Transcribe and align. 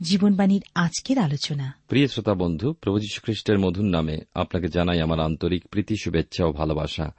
জীবনবাণীর 0.00 0.62
আজকের 0.74 1.18
আলোচনা। 1.18 1.74
প্রিয় 1.88 2.06
শ্রোতা 2.06 2.34
বন্ধু, 2.34 2.72
প্রভু 2.72 2.98
খ্রিস্টের 3.22 3.58
মধুর 3.58 3.84
নামে 3.84 4.18
আপনাকে 4.34 4.68
জানাই 4.68 5.00
আমার 5.00 5.20
আন্তরিক 5.20 5.68
প্রীতি, 5.68 5.96
শুভেচ্ছা 5.96 6.46
ও 6.46 6.52
ভালোবাসা। 6.52 7.14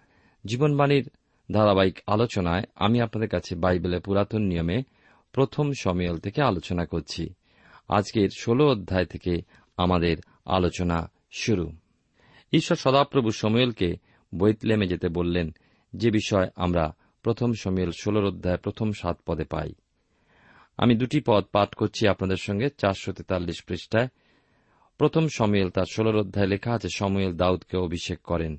জীবনবাণীর 0.45 1.09
ধারাবাহিক 1.53 1.99
আলোচনায় 2.07 2.63
আমি 2.75 3.01
আপনাদের 3.01 3.29
কাছে 3.29 3.55
বাইবেলের 3.55 4.01
পুরাতন 4.01 4.41
নিয়মে 4.41 4.83
প্রথম 5.31 5.71
সময়েল 5.79 6.17
থেকে 6.17 6.41
আলোচনা 6.41 6.85
করছি। 6.85 7.33
আজকের 7.89 8.29
ষোলো 8.39 8.67
অধ্যায় 8.67 9.05
থেকে 9.05 9.41
আমাদের 9.77 10.17
আলোচনা 10.45 11.11
শুরু। 11.31 11.71
ঈশ্বর 12.53 12.77
সদাপ্রভু 12.77 13.31
সময়েলকে 13.31 13.95
বৈতলেমে 14.35 14.87
যেতে 14.87 15.09
বললেন। 15.09 15.51
যে 15.93 16.11
বিষয় 16.11 16.49
আমরা 16.55 16.95
প্রথম 17.23 17.53
সময়েল 17.53 17.91
ষোলোর 17.91 18.25
অধ্যায় 18.25 18.57
প্রথম 18.57 18.91
সাত 18.91 19.19
পদে 19.25 19.43
পাই। 19.43 19.73
আমি 20.81 20.95
দুটি 20.95 21.19
পদ 21.25 21.43
পাঠ 21.51 21.75
করছি 21.75 22.07
আপনাদের 22.07 22.37
সঙ্গে, 22.37 22.69
চারশো 22.77 23.11
তেতাল্লিশ 23.11 23.63
পৃষ্ঠায়। 23.63 24.07
প্রথম 24.97 25.27
সময়েল 25.27 25.69
তার 25.69 25.85
ষোলোর 25.91 26.17
অধ্যায় 26.17 26.47
লেখা 26.47 26.71
আছে, 26.73 26.89
সময়েল 26.89 27.33
দাউদকে 27.33 27.77
অভিষেক 27.77 28.19
করেন। 28.21 28.53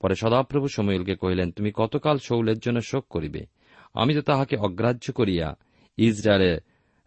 পরে 0.00 0.14
সদাপ্রভু 0.14 0.68
সময়েলকে 0.68 1.14
কহিলেন, 1.14 1.50
তুমি 1.50 1.72
কতকাল 1.74 2.18
শৌলের 2.18 2.58
জন্য 2.58 2.80
শোক 2.80 3.04
করিবে? 3.10 3.46
আমি 3.94 4.14
তো 4.14 4.20
তাহাকে 4.20 4.56
অগ্রাহ্য 4.56 5.12
করিয়া 5.12 5.56
ইসরায়েলে 5.98 6.60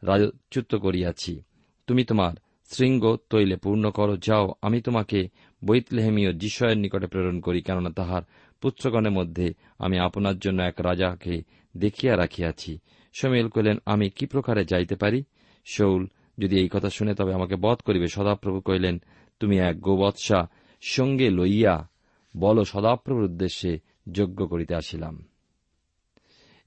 রাজচ্যুত 0.03 0.75
করিয়াছি। 0.75 1.41
তুমি 1.87 2.03
তোমার 2.03 2.33
শৃঙ্গ 2.71 3.17
তৈলে 3.29 3.55
পূর্ণ 3.55 3.91
করো, 3.91 4.17
যাও, 4.17 4.53
আমি 4.61 4.81
তোমাকে 4.81 5.29
বৈতলেহেমীয় 5.65 6.33
যিশয়ের 6.33 6.77
নিকটে 6.77 7.07
প্রেরণ 7.07 7.39
করি, 7.39 7.61
কেননা 7.61 7.89
তাহার 7.89 8.21
পুত্রগণের 8.61 9.11
মধ্যে 9.11 9.53
আমি 9.79 9.99
আপনার 9.99 10.39
জন্য 10.39 10.61
এক 10.61 10.77
রাজাকে 10.79 11.43
দেখিয়া 11.77 12.17
রাখিয়াছি। 12.17 12.79
সমীল 13.19 13.49
কহিলেন, 13.49 13.77
আমি 13.85 14.09
কি 14.09 14.25
প্রকারে 14.25 14.65
যাইতে 14.65 14.95
পারি? 14.95 15.23
শৌল 15.65 16.07
যদি 16.39 16.59
এই 16.59 16.69
কথা 16.69 16.89
শুনে 16.89 17.15
তবে 17.15 17.33
আমাকে 17.33 17.55
বধ 17.55 17.77
করিবে। 17.77 18.07
সদাপ্রভু 18.07 18.61
কহিলেন, 18.61 19.01
তুমি 19.39 19.57
এক 19.57 19.81
গোবৎসা, 19.81 20.47
সঙ্গে 20.81 21.29
লইয়া 21.29 21.89
বল, 22.37 22.63
সদাপ্রভুর 22.63 23.23
উদ্দেশ্যে 23.23 23.79
যজ্ঞ 24.11 24.47
করিতে 24.47 24.75
আসিলাম। 24.75 25.25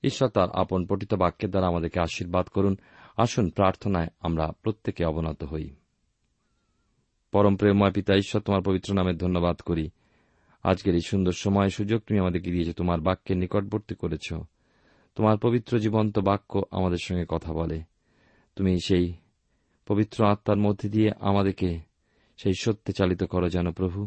ঈশ্বর 0.03 0.29
তার 0.29 0.51
আপন 0.51 0.87
পঠিত 0.87 1.15
বাক্যের 1.15 1.51
দ্বারা 1.51 1.67
আমাদেরকে 1.67 2.01
আশীর্বাদ 2.01 2.47
করুন। 2.47 2.77
আসুন, 3.17 3.51
প্রার্থনায় 3.51 4.09
আমরা 4.21 4.53
প্রত্যেকে 4.63 5.05
অবনত 5.05 5.45
হই। 5.45 5.71
পরম 7.33 7.57
প্রেমময় 7.57 7.93
পিতা, 7.93 8.17
ঈশ্বর 8.17 8.41
তোমার 8.41 8.63
পবিত্র 8.63 8.95
নামে 8.95 9.13
ধন্যবাদ 9.13 9.57
করি। 9.57 9.91
আজকের 10.63 10.95
এই 10.95 11.01
সুন্দর 11.01 11.33
সময় 11.33 11.69
সুযোগ 11.69 12.01
তুমি 12.01 12.21
আমাদেরকে 12.21 12.51
দিয়েছ, 12.51 12.77
তোমার 12.77 13.01
বাক্যের 13.01 13.37
নিকটবর্তী 13.37 13.95
করেছ। 13.95 14.33
তোমার 15.15 15.39
পবিত্র 15.39 15.79
জীবন্ত 15.79 16.19
বাক্য 16.19 16.63
আমাদের 16.71 16.99
সঙ্গে 17.03 17.25
কথা 17.29 17.53
বলে। 17.53 17.83
তুমি 18.57 18.79
সেই 18.81 19.13
পবিত্র 19.87 20.25
আত্মার 20.25 20.57
মধ্যে 20.57 20.89
দিয়ে 20.89 21.11
আমাদেরকে 21.21 21.79
সেই 22.37 22.53
সত্যে 22.61 22.93
চালিত 22.93 23.23
করো 23.23 23.49
যেন, 23.49 23.73
প্রভু। 23.73 24.07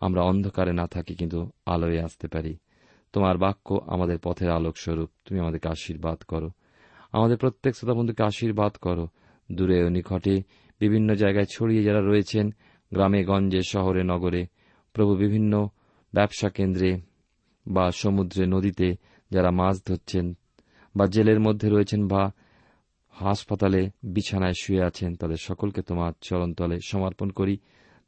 আমরা 0.00 0.22
অন্ধকারে 0.22 0.72
না 0.72 0.86
থাকি, 0.86 1.14
কিন্তু 1.14 1.50
আলোয় 1.66 2.04
আসতে 2.04 2.28
পারি। 2.28 2.56
তোমার 3.12 3.38
বাক্য 3.38 3.80
আমাদের 3.86 4.18
পথের 4.22 4.50
আলোক 4.50 4.76
স্বরূপ 4.76 5.10
তুমি 5.24 5.40
আমাদেরকে 5.40 5.68
আশীর্বাদ 5.68 6.22
করো। 6.22 6.50
আমাদের 7.12 7.36
প্রত্যেক 7.36 7.76
শ্রোতা 7.76 7.94
বন্ধুকে 7.94 8.22
আশীর্বাদ 8.22 8.72
করো। 8.76 9.08
দূরে 9.52 9.84
ও 9.84 9.88
নিকটে 9.88 10.42
বিভিন্ন 10.78 11.14
জায়গায় 11.14 11.46
ছড়িয়ে 11.52 11.82
যারা 11.82 12.00
রয়েছেন, 12.00 12.54
গ্রামে, 12.92 13.24
গঞ্জে, 13.24 13.62
শহরে, 13.62 14.02
নগরে, 14.02 14.46
প্রভু 14.92 15.16
বিভিন্ন 15.16 15.68
ব্যবসা 16.14 16.48
কেন্দ্রে 16.50 17.00
বা 17.66 17.90
সমুদ্রে, 17.90 18.46
নদীতে 18.46 18.96
যারা 19.30 19.50
মাছ 19.50 19.86
ধরছেন 19.86 20.36
বা 20.96 21.06
জেলের 21.06 21.40
মধ্যে 21.40 21.68
রয়েছেন 21.68 22.08
বা 22.08 22.32
হাসপাতালে 23.10 23.90
বিছানায় 24.02 24.52
শুয়ে 24.60 24.82
আছেন, 24.82 25.16
তাদের 25.16 25.36
সকলকে 25.36 25.82
তোমার 25.82 26.12
চরণতলে 26.20 26.80
সমর্পণ 26.80 27.30
করি। 27.30 27.58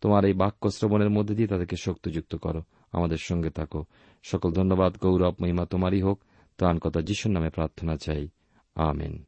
তোমার 0.00 0.24
এই 0.24 0.32
বাক্য 0.32 0.70
শ্রবণের 0.70 1.10
মধ্যে 1.10 1.34
দিয়ে 1.34 1.48
তাদেরকে 1.48 1.76
শক্তিযুক্ত 1.76 2.36
করো। 2.36 2.62
আমাদের 2.92 3.16
সঙ্গে 3.16 3.50
থাকো। 3.50 3.84
সকল 4.22 4.52
ধন্যবাদ, 4.52 4.96
গৌরব, 5.02 5.34
মহিমা 5.40 5.66
তোমারই 5.66 6.02
হোক। 6.02 6.20
ত্রাণ 6.58 6.78
কথা 6.78 7.00
যিশুর 7.00 7.32
নামে 7.32 7.50
প্রার্থনা 7.50 7.96
চাই। 7.96 8.28
আমেন। 8.74 9.24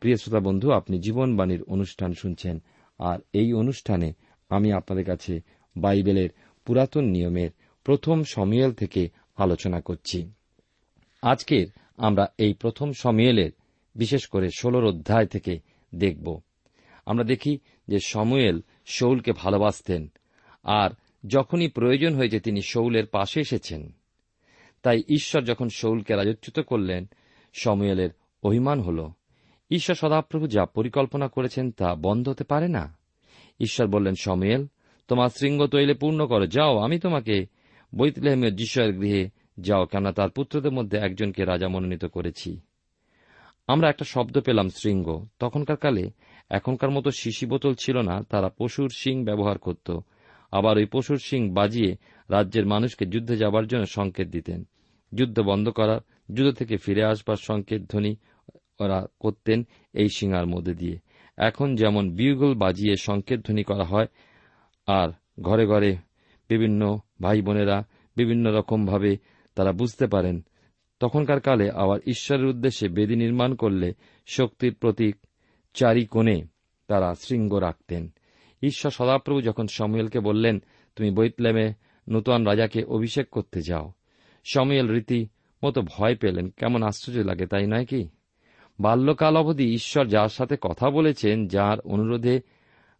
প্রিয় 0.00 0.16
শ্রোতা 0.16 0.40
বন্ধু, 0.40 0.70
আপনি 0.70 0.98
জীবনবাণীর 0.98 1.62
অনুষ্ঠান 1.62 2.12
শুনছেন। 2.12 2.62
আর 2.98 3.18
এই 3.32 3.52
অনুষ্ঠানে 3.52 4.12
আমি 4.52 4.72
আপনাদের 4.72 5.04
কাছে 5.04 5.40
বাইবেলের 5.76 6.30
পুরাতন 6.64 7.04
নিয়মের 7.04 7.50
প্রথম 7.84 8.22
সমিয়েল 8.22 8.72
থেকে 8.72 9.08
আলোচনা 9.36 9.80
করছি। 9.80 10.32
আজকের 11.22 11.66
আমরা 11.96 12.26
এই 12.38 12.54
প্রথম 12.54 12.92
সমিয়েলের 12.92 13.50
বিশেষ 13.94 14.26
করে 14.26 14.48
ষোলর 14.58 14.84
অধ্যায় 14.84 15.26
থেকে 15.26 15.58
দেখব। 15.94 16.40
আমরা 17.06 17.24
দেখি 17.24 17.58
যে 17.88 17.98
সমুয়েল 18.06 18.60
শৌলকে 18.86 19.32
ভালোবাসতেন 19.32 20.12
আর 20.62 20.90
যখনই 21.26 21.68
প্রয়োজন 21.68 22.14
হয়েছে 22.14 22.40
তিনি 22.40 22.62
শৌলের 22.62 23.06
পাশে 23.06 23.40
এসেছেন। 23.40 23.92
তাই 24.82 25.02
ঈশ্বর 25.08 25.42
যখন 25.42 25.68
শৌলকে 25.68 26.14
রাজচ্যুত 26.14 26.60
করলেন, 26.60 27.08
সমুয়েলের 27.52 28.10
অভিমান 28.42 28.80
হল, 28.80 29.10
ঈশ্বর 29.70 29.96
সদাপ্রভু 29.96 30.46
যা 30.46 30.66
পরিকল্পনা 30.66 31.28
করেছেন 31.28 31.70
তা 31.70 31.94
বন্ধ 31.94 32.28
হতে 32.28 32.44
পারে 32.44 32.68
না? 32.68 33.01
ঈশ্বর 33.60 33.86
বললেন, 33.86 34.14
সময়েল, 34.14 34.66
তোমার 35.08 35.28
শৃঙ্গ 35.28 35.66
তৈলে 35.66 35.94
পূর্ণ 35.94 36.26
করো, 36.26 36.46
যাও, 36.46 36.78
আমি 36.78 36.98
তোমাকে 36.98 37.46
বৈতলেহেমের 37.94 38.56
যিশয়ের 38.56 38.98
গৃহে 38.98 39.30
যাও, 39.60 39.86
কেননা 39.86 40.12
তার 40.12 40.30
পুত্রদের 40.30 40.72
মধ্যে 40.72 40.98
একজনকে 40.98 41.44
রাজা 41.44 41.68
মনোনীত 41.68 42.04
করেছি। 42.04 42.60
আমরা 43.66 43.88
একটা 43.88 44.04
শব্দ 44.04 44.40
পেলাম, 44.40 44.68
শৃঙ্গ। 44.68 45.26
তখনকার 45.38 45.76
কালে 45.76 46.10
এখনকার 46.50 46.90
মতো 46.90 47.10
শিশি 47.10 47.46
বোতল 47.46 47.74
ছিল 47.74 47.98
না, 47.98 48.22
তারা 48.22 48.48
পশুর 48.58 48.90
শিং 48.96 49.24
ব্যবহার 49.24 49.58
করত। 49.58 49.98
আবার 50.52 50.76
ওই 50.76 50.86
পশুর 50.86 51.18
শিং 51.18 51.50
বাজিয়ে 51.50 51.96
রাজ্যের 52.28 52.66
মানুষকে 52.66 53.06
যুদ্ধে 53.06 53.36
যাবার 53.36 53.66
জন্য 53.66 53.86
সংকেত 53.86 54.28
দিতেন। 54.28 54.64
যুদ্ধ 55.14 55.40
বন্ধ 55.40 55.68
করার, 55.68 56.00
যুদ্ধ 56.34 56.58
থেকে 56.58 56.76
ফিরে 56.76 57.04
আসবার 57.04 57.36
সংকেত 57.36 57.90
ধ্বনি 57.90 58.16
ওরা 58.80 59.06
করতেন 59.20 59.66
এই 59.92 60.08
শিঙার 60.08 60.46
মধ্যে 60.46 60.74
দিয়ে। 60.74 60.98
এখন 61.36 61.76
যেমন 61.76 62.10
বিউগল 62.10 62.54
বাজিয়ে 62.54 62.96
সংকেত 62.96 63.46
ধ্বনি 63.46 63.64
করা 63.64 63.84
হয়, 63.84 64.06
আর 64.86 65.08
ঘরে 65.40 65.66
ঘরে 65.66 65.96
বিভিন্ন 66.48 66.98
ভাই 67.22 67.42
বোনেরা 67.42 67.84
বিভিন্ন 68.16 68.52
রকমভাবে 68.52 69.16
তারা 69.54 69.72
বুঝতে 69.72 70.06
পারেন। 70.06 70.44
তখনকার 71.00 71.40
কালে 71.40 71.70
আবার 71.70 72.00
ঈশ্বরের 72.06 72.46
উদ্দেশ্যে 72.46 72.88
বেদি 72.88 73.16
নির্মাণ 73.16 73.54
করলে 73.54 73.94
শক্তির 74.26 74.74
প্রতীক 74.74 75.16
চারি 75.74 76.06
কোণে 76.06 76.44
তারা 76.86 77.14
শৃঙ্গ 77.14 77.54
রাখতেন। 77.54 78.14
ঈশ্বর 78.62 78.90
সদাপ্রভু 78.90 79.40
যখন 79.40 79.66
সমুয়েলকে 79.66 80.20
বললেন, 80.20 80.62
তুমি 80.96 81.10
বৈতলেমে 81.10 81.74
নূতন 82.08 82.46
রাজাকে 82.46 82.84
অভিষেক 82.84 83.30
করতে 83.30 83.60
যাও। 83.68 83.92
সমুয়েল 84.52 84.88
রীতি 84.88 85.28
মতো 85.64 85.82
ভয় 85.82 86.16
পেলেন। 86.16 86.48
কেমন 86.48 86.82
আশ্চর্য 86.82 87.18
লাগে 87.18 87.46
তাই 87.46 87.66
নয় 87.66 87.86
কি? 87.86 88.08
বাল্যকাল 88.80 89.36
অবধি 89.36 89.74
ঈশ্বর 89.74 90.06
যার 90.06 90.28
সাথে 90.28 90.56
কথা 90.60 90.90
বলেছেন, 90.90 91.48
যার 91.48 91.80
অনুরোধে 91.80 92.40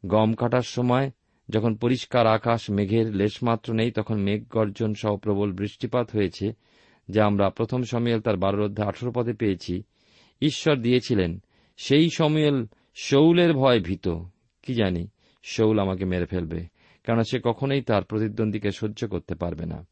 গম 0.06 0.34
কাটার 0.34 0.62
সময়, 0.62 1.10
যখন 1.48 1.74
পরিষ্কার 1.74 2.26
আকাশ 2.26 2.70
মেঘের 2.70 3.14
লেশমাত্র 3.14 3.74
নেই, 3.74 3.90
তখন 3.90 4.16
মেঘ 4.18 4.44
গর্জন 4.50 4.94
সহ 4.94 5.16
প্রবল 5.16 5.52
বৃষ্টিপাত 5.52 6.16
হয়েছে, 6.16 6.52
যা 7.08 7.26
আমরা 7.26 7.50
প্রথম 7.50 7.82
সময়েল 7.82 8.20
তার 8.20 8.36
বারোর 8.36 8.62
অধ্যায় 8.62 8.88
আঠেরো 8.88 9.12
পদে 9.12 9.32
পেয়েছি। 9.32 9.82
ঈশ্বর 10.42 10.76
দিয়েছিলেন, 10.76 11.42
সেই 11.76 12.08
সময়েল 12.16 12.66
শৌলের 12.94 13.52
ভয় 13.52 13.80
ভীত। 13.80 14.08
কি 14.62 14.74
জানি, 14.74 15.08
শৌল 15.42 15.78
আমাকে 15.78 16.04
মেরে 16.04 16.24
ফেলবে, 16.24 16.60
কেননা 17.04 17.22
সে 17.22 17.40
কখনোই 17.44 17.80
তার 17.80 18.04
প্রতিদ্বন্দ্বীকে 18.04 18.70
সহ্য 18.70 19.08
করতে 19.08 19.34
পারবে 19.34 19.66
না। 19.66 19.86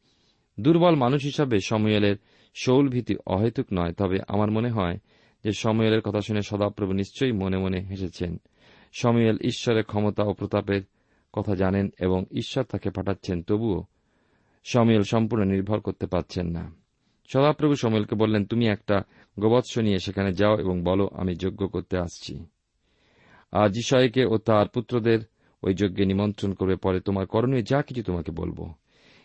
দুর্বল 0.59 0.95
মানুষ 0.95 1.23
হিসাবে 1.23 1.59
সময়েলের 1.65 2.15
শৌল 2.55 2.89
ভীতি 2.89 3.15
অহেতুক 3.27 3.65
নয়, 3.73 3.93
তবে 3.93 4.17
আমার 4.27 4.51
মনে 4.51 4.69
হয় 4.69 4.97
যে 5.43 5.51
সময়েলের 5.51 6.01
কথা 6.01 6.21
শুনে 6.21 6.41
সদাপ্রভু 6.41 6.93
নিশ্চয়ই 6.93 7.31
মনে 7.31 7.57
মনে 7.57 7.79
হেসেছেন। 7.79 8.37
সময়েল 8.93 9.37
ঈশ্বরের 9.41 9.83
ক্ষমতা 9.83 10.23
ও 10.23 10.33
প্রতাপের 10.33 10.81
কথা 11.33 11.55
জানেন 11.55 11.89
এবং 11.99 12.25
ঈশ্বর 12.31 12.63
তাকে 12.63 12.89
পাঠাচ্ছেন, 12.89 13.43
তবুও 13.43 13.83
সময়েল 14.63 15.01
সম্পূর্ণ 15.01 15.45
নির্ভর 15.45 15.79
করতে 15.79 16.07
পারছেন 16.07 16.47
না। 16.47 16.71
সদাপ্রভু 17.27 17.75
সময়েলকে 17.75 18.15
বললেন, 18.15 18.45
তুমি 18.45 18.67
একটা 18.67 19.03
গোবৎস 19.39 19.77
নিয়ে 19.77 19.99
সেখানে 19.99 20.33
যাও 20.33 20.59
এবং 20.59 20.83
বলো, 20.83 21.09
আমি 21.13 21.35
যজ্ঞ 21.35 21.67
করতে 21.67 21.97
আসছি। 21.97 22.45
আর 23.51 23.69
যিশয়কে 23.69 24.25
ও 24.25 24.37
তার 24.37 24.67
পুত্রদের 24.67 25.19
ওই 25.63 25.73
যজ্ঞে 25.73 26.05
নিমন্ত্রণ 26.05 26.53
করবে 26.53 26.75
পরে 26.75 26.99
তোমার 26.99 27.25
করণীয় 27.25 27.61
যা 27.61 27.81
কিছু 27.81 28.03
তোমাকে 28.03 28.31
বলব। 28.31 28.73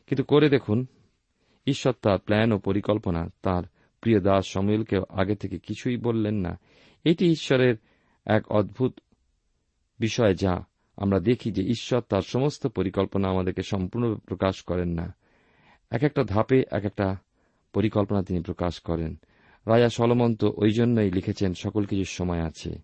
কিন্তু 0.07 0.25
করে 0.25 0.49
দেখুন, 0.49 0.87
ঈশ্বর 1.67 1.93
তার 2.03 2.19
প্ল্যান 2.19 2.53
ও 2.53 2.59
পরিকল্পনা 2.59 3.29
তার 3.43 3.63
প্রিয় 4.07 4.21
দাস 4.21 4.47
সমীলকে 4.47 5.01
আগে 5.09 5.35
থেকে 5.35 5.59
কিছুই 5.59 5.97
বললেন 5.97 6.35
না। 6.35 6.59
এটি 7.05 7.27
ঈশ্বরের 7.31 7.75
এক 8.27 8.53
অদ্ভুত 8.53 9.01
বিষয় 9.99 10.35
যা 10.35 10.65
আমরা 10.97 11.21
দেখি 11.21 11.53
যে 11.53 11.63
ঈশ্বর 11.63 12.01
তার 12.01 12.23
সমস্ত 12.23 12.67
পরিকল্পনা 12.67 13.29
আমাদেরকে 13.29 13.63
সম্পূর্ণরূপে 13.63 14.27
প্রকাশ 14.27 14.63
করেন 14.63 14.89
না। 14.89 15.15
এক 15.91 16.03
একটা 16.03 16.25
ধাপে 16.25 16.65
এক 16.73 16.85
একটা 16.85 17.17
পরিকল্পনা 17.73 18.23
তিনি 18.23 18.43
প্রকাশ 18.43 18.81
করেন। 18.81 19.17
রাজা 19.67 19.89
সলমন্ত 19.89 20.45
ওই 20.45 20.71
জন্যই 20.71 21.11
লিখেছেন, 21.11 21.55
সকল 21.55 21.85
কিছুর 21.85 22.05
সময় 22.05 22.43
আছে। 22.43 22.79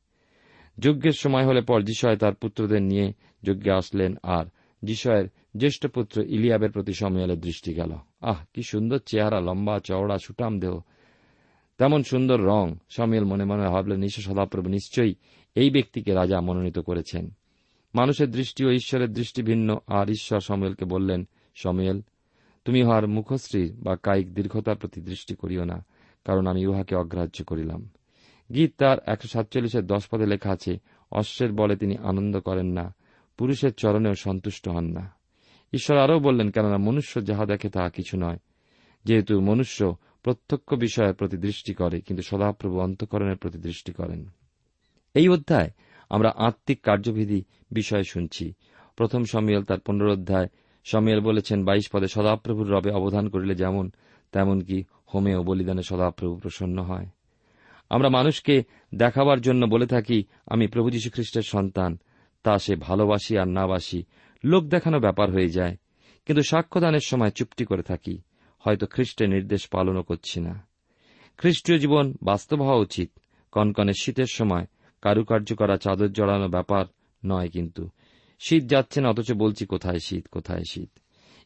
যজ্ঞের 0.78 1.12
সময় 1.12 1.46
হলে 1.46 1.60
পর 1.60 1.82
যিশয় 1.82 2.16
তার 2.16 2.34
পুত্রদের 2.34 2.82
নিয়ে 2.82 3.12
যজ্ঞে 3.42 3.72
আসলেন 3.72 4.16
আর 4.22 4.44
যিশয়ের 4.82 5.28
জ্যেষ্ঠ 5.56 5.86
পুত্র 5.86 6.22
ইলিয়াবের 6.22 6.72
প্রতি 6.72 6.92
সময়ালের 6.92 7.40
দৃষ্টি 7.40 7.74
গেল। 7.74 7.92
আহ, 8.20 8.44
কি 8.54 8.62
সুন্দর 8.62 8.98
চেহারা, 8.98 9.40
লম্বা, 9.40 9.78
চওড়া 9.78 10.18
সুটাম 10.18 10.60
দেহ। 10.60 10.80
তেমন 11.78 12.02
সুন্দর 12.02 12.40
রং 12.42 12.74
সমিয়েল 12.88 13.24
মনে 13.24 13.44
মনে 13.44 13.68
ভাবলেন 13.68 14.02
ঈশ্বর 14.02 14.34
সদাপ্রভু 14.34 14.68
নিশ্চয়ই 14.68 15.14
এই 15.54 15.70
ব্যক্তিকে 15.70 16.14
রাজা 16.14 16.40
মনোনীত 16.40 16.78
করেছেন। 16.78 17.30
মানুষের 17.94 18.30
দৃষ্টি 18.30 18.64
ও 18.64 18.70
ঈশ্বরের 18.70 19.12
দৃষ্টি 19.12 19.42
ভিন্ন, 19.42 19.78
আর 19.86 20.10
ঈশ্বর 20.10 20.40
সমিয়েলকে 20.40 20.84
বললেন 20.84 21.28
সমিয়েল 21.54 22.00
তুমি 22.64 22.82
উহার 22.82 23.06
মুখশ্রী 23.06 23.70
বা 23.72 23.96
কায়িক 23.96 24.34
দীর্ঘতার 24.34 24.76
প্রতি 24.76 25.00
দৃষ্টি 25.00 25.34
করিও 25.34 25.64
না, 25.64 25.84
কারণ 26.24 26.46
আমি 26.46 26.66
উহাকে 26.66 26.96
অগ্রাহ্য 26.96 27.44
করিলাম। 27.44 27.88
গীত 28.54 28.72
তার 28.78 28.98
একশো 29.06 29.28
সাতচল্লিশের 29.28 29.86
দশ 29.86 30.08
পদে 30.10 30.26
লেখা 30.26 30.50
আছে, 30.50 30.78
অশ্বের 31.10 31.52
বলে 31.52 31.76
তিনি 31.76 31.96
আনন্দ 31.96 32.40
করেন 32.40 32.66
না, 32.66 32.94
পুরুষের 33.36 33.74
চরণেও 33.74 34.14
সন্তুষ্ট 34.14 34.68
হন 34.68 34.84
না। 34.84 35.14
ঈশ্বর 35.72 35.98
আরও 35.98 36.18
বললেন, 36.18 36.50
কেননা 36.50 36.76
মনুষ্য 36.76 37.24
যাহা 37.24 37.46
দেখে 37.46 37.68
তাহা 37.68 37.88
কিছু 37.88 38.16
নয়, 38.16 38.38
যেহেতু 39.04 39.40
মনুষ্য 39.40 39.96
প্রত্যক্ষ 40.22 40.74
বিষয়ের 40.74 41.14
প্রতি 41.14 41.36
দৃষ্টি 41.36 41.74
করে, 41.74 42.00
কিন্তু 42.00 42.22
সদাপ্রভু 42.22 42.80
অন্তকরণের 42.80 43.36
প্রতি 43.36 43.58
দৃষ্টি 43.58 43.92
করেন। 43.92 44.30
এই 45.14 45.28
অধ্যায় 45.28 45.70
আমরা 46.10 46.32
আত্মিক 46.36 46.82
কার্যবিধি 46.82 47.44
বিষয়ে 47.70 48.04
শুনছি। 48.04 48.52
প্রথম 48.96 49.24
সমিয়াল 49.24 49.62
তার 49.62 49.80
পনেরো 49.80 50.12
অধ্যায় 50.12 50.48
সমিয়াল 50.84 51.20
বলেছেন, 51.20 51.64
বাইশ 51.64 51.88
পদে 51.92 52.08
সদাপ্রভুর 52.08 52.70
রবে 52.70 52.90
অবধান 52.90 53.28
করিলে 53.28 53.54
যেমন, 53.54 53.90
তেমন 54.32 54.60
কি 54.60 54.84
হোমে 55.14 55.34
ও 55.34 55.42
বলিদানে 55.42 55.82
সদাপ্রভু 55.82 56.36
প্রসন্ন 56.36 56.82
হয়। 56.82 57.06
আমরা 57.90 58.08
মানুষকে 58.08 58.62
দেখাবার 58.94 59.40
জন্য 59.40 59.66
বলে 59.66 59.86
থাকি, 59.86 60.24
আমি 60.46 60.66
প্রভু 60.66 60.90
যীশু 60.90 61.10
খ্রিস্টের 61.10 61.42
সন্তান, 61.42 61.98
তা 62.42 62.58
সে 62.58 62.76
ভালোবাসি 62.76 63.38
আর 63.38 63.48
না 63.48 63.66
বাসি, 63.66 64.04
লোক 64.44 64.64
দেখানো 64.64 65.00
ব্যাপার 65.00 65.30
হয়ে 65.30 65.48
যায়। 65.48 65.76
কিন্তু 66.26 66.42
সাক্ষ্যদানের 66.42 67.00
সময় 67.06 67.30
চুপটি 67.30 67.64
করে 67.64 67.82
থাকি। 67.82 68.18
হয়তো 68.66 68.86
খ্রিস্টের 68.86 69.28
নির্দেশ 69.28 69.68
পালনও 69.68 70.02
করছি 70.02 70.40
না। 70.40 70.66
খ্রিস্টীয় 71.36 71.78
জীবন 71.78 72.14
বাস্তব 72.22 72.62
হওয়া 72.62 72.76
উচিত। 72.76 73.10
কনকনে 73.52 73.92
শীতের 74.00 74.26
সময় 74.32 74.66
কারুকার্য 75.02 75.54
করা, 75.54 75.76
চাদর 75.76 76.08
জড়ানো 76.08 76.48
ব্যাপার 76.48 76.84
নয় 77.24 77.48
কিন্তু। 77.48 77.88
শীত 78.40 78.64
যাচ্ছে 78.64 79.00
না, 79.00 79.10
অথচ 79.10 79.32
বলছি 79.32 79.66
কোথায় 79.66 79.98
শীত 79.98 80.28
কোথায় 80.28 80.62
শীত। 80.70 80.90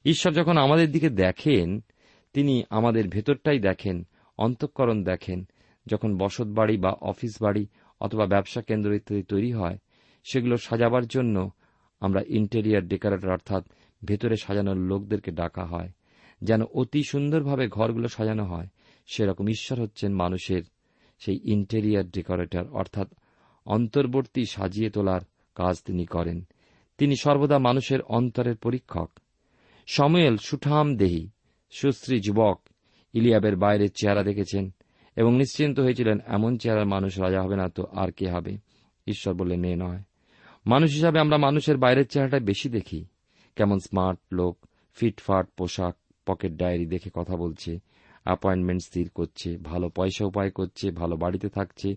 ঈশ্বর 0.04 0.32
যখন 0.32 0.56
আমাদের 0.56 0.92
দিকে 0.92 1.10
দেখেন, 1.10 1.84
তিনি 2.32 2.62
আমাদের 2.70 3.08
ভেতরটাই 3.08 3.58
দেখেন, 3.58 4.06
অন্তঃকরণ 4.38 5.04
দেখেন। 5.04 5.44
যখন 5.86 6.16
বসত 6.18 6.46
বাড়ি 6.46 6.76
বা 6.76 6.90
অফিস 6.90 7.42
বাড়ি 7.42 7.66
অথবা 8.00 8.26
ব্যবসা 8.26 8.62
কেন্দ্র 8.62 8.94
ইত্যাদি 8.94 9.22
তৈরি 9.22 9.52
হয়, 9.52 9.78
সেগুলো 10.24 10.56
সাজাবার 10.56 11.06
জন্য 11.06 11.50
আমরা 12.00 12.22
ইন্টেরিয়ার 12.26 12.88
ডেকোরেটর 12.88 13.30
অর্থাৎ 13.30 13.64
ভেতরে 14.04 14.36
সাজানোর 14.36 14.76
লোকদেরকে 14.76 15.30
ডাকা 15.30 15.64
হয়। 15.64 15.90
যেন 16.42 16.62
অতি 16.62 17.02
সুন্দরভাবে 17.08 17.68
ঘরগুলো 17.68 18.08
সাজানো 18.08 18.44
হয়। 18.44 18.66
সেরকম 19.06 19.48
ঈশ্বর 19.48 19.80
হচ্ছেন 19.80 20.14
মানুষের 20.14 20.62
সেই 21.18 21.40
ইন্টেরিয়ার 21.44 22.10
ডেকোরেটর 22.10 22.68
অর্থাৎ 22.68 23.14
অন্তর্বর্তী 23.66 24.44
সাজিয়ে 24.44 24.90
তোলার 24.90 25.20
কাজ 25.54 25.82
তিনি 25.84 26.04
করেন। 26.04 26.44
তিনি 26.98 27.16
সর্বদা 27.16 27.58
মানুষের 27.58 28.02
অন্তরের 28.02 28.56
পরীক্ষক। 28.56 29.10
সময়েল 29.86 30.36
সুঠাম 30.36 30.96
দেহী, 30.96 31.28
সুশ্রী 31.70 32.20
যুবক, 32.20 32.60
ইলিয়াবের 33.12 33.56
বাইরের 33.56 33.88
চেহারা 34.00 34.22
দেখেছেন 34.22 34.74
এবং 35.16 35.36
নিশ্চিন্ত 35.36 35.80
হয়েছিলেন, 35.80 36.18
এমন 36.26 36.58
চেহারার 36.58 36.86
মানুষ 36.86 37.20
রাজা 37.20 37.42
হবে 37.42 37.56
না 37.56 37.68
তো 37.68 37.84
আর 37.84 38.12
কে 38.12 38.30
হবে? 38.30 38.58
ঈশ্বর 39.06 39.34
বললেন 39.34 39.60
নে 39.60 39.76
নয়। 39.76 40.02
মানুষ 40.66 40.94
হিসাবে 40.94 41.20
আমরা 41.20 41.36
মানুষের 41.36 41.76
বাইরের 41.76 42.06
চেহারাটা 42.06 42.38
বেশি 42.40 42.68
দেখি। 42.68 43.04
কেমন 43.56 43.78
স্মার্ট 43.78 44.18
লোক 44.32 44.66
ফিটফাট 44.94 45.48
পোশাক 45.56 45.96
পকেট 46.26 46.52
ডায়েরি 46.52 46.86
দেখে 46.86 47.10
কথা 47.14 47.36
বলছে 47.36 47.78
অ্যাপয়েন্টমেন্ট 48.24 48.82
স্থির 48.82 49.08
করছে, 49.08 49.58
ভালো 49.58 49.88
পয়সা 49.88 50.26
উপায় 50.26 50.50
করছে, 50.50 50.90
ভালো 50.90 51.16
বাড়িতে 51.16 51.48
থাকছে, 51.48 51.96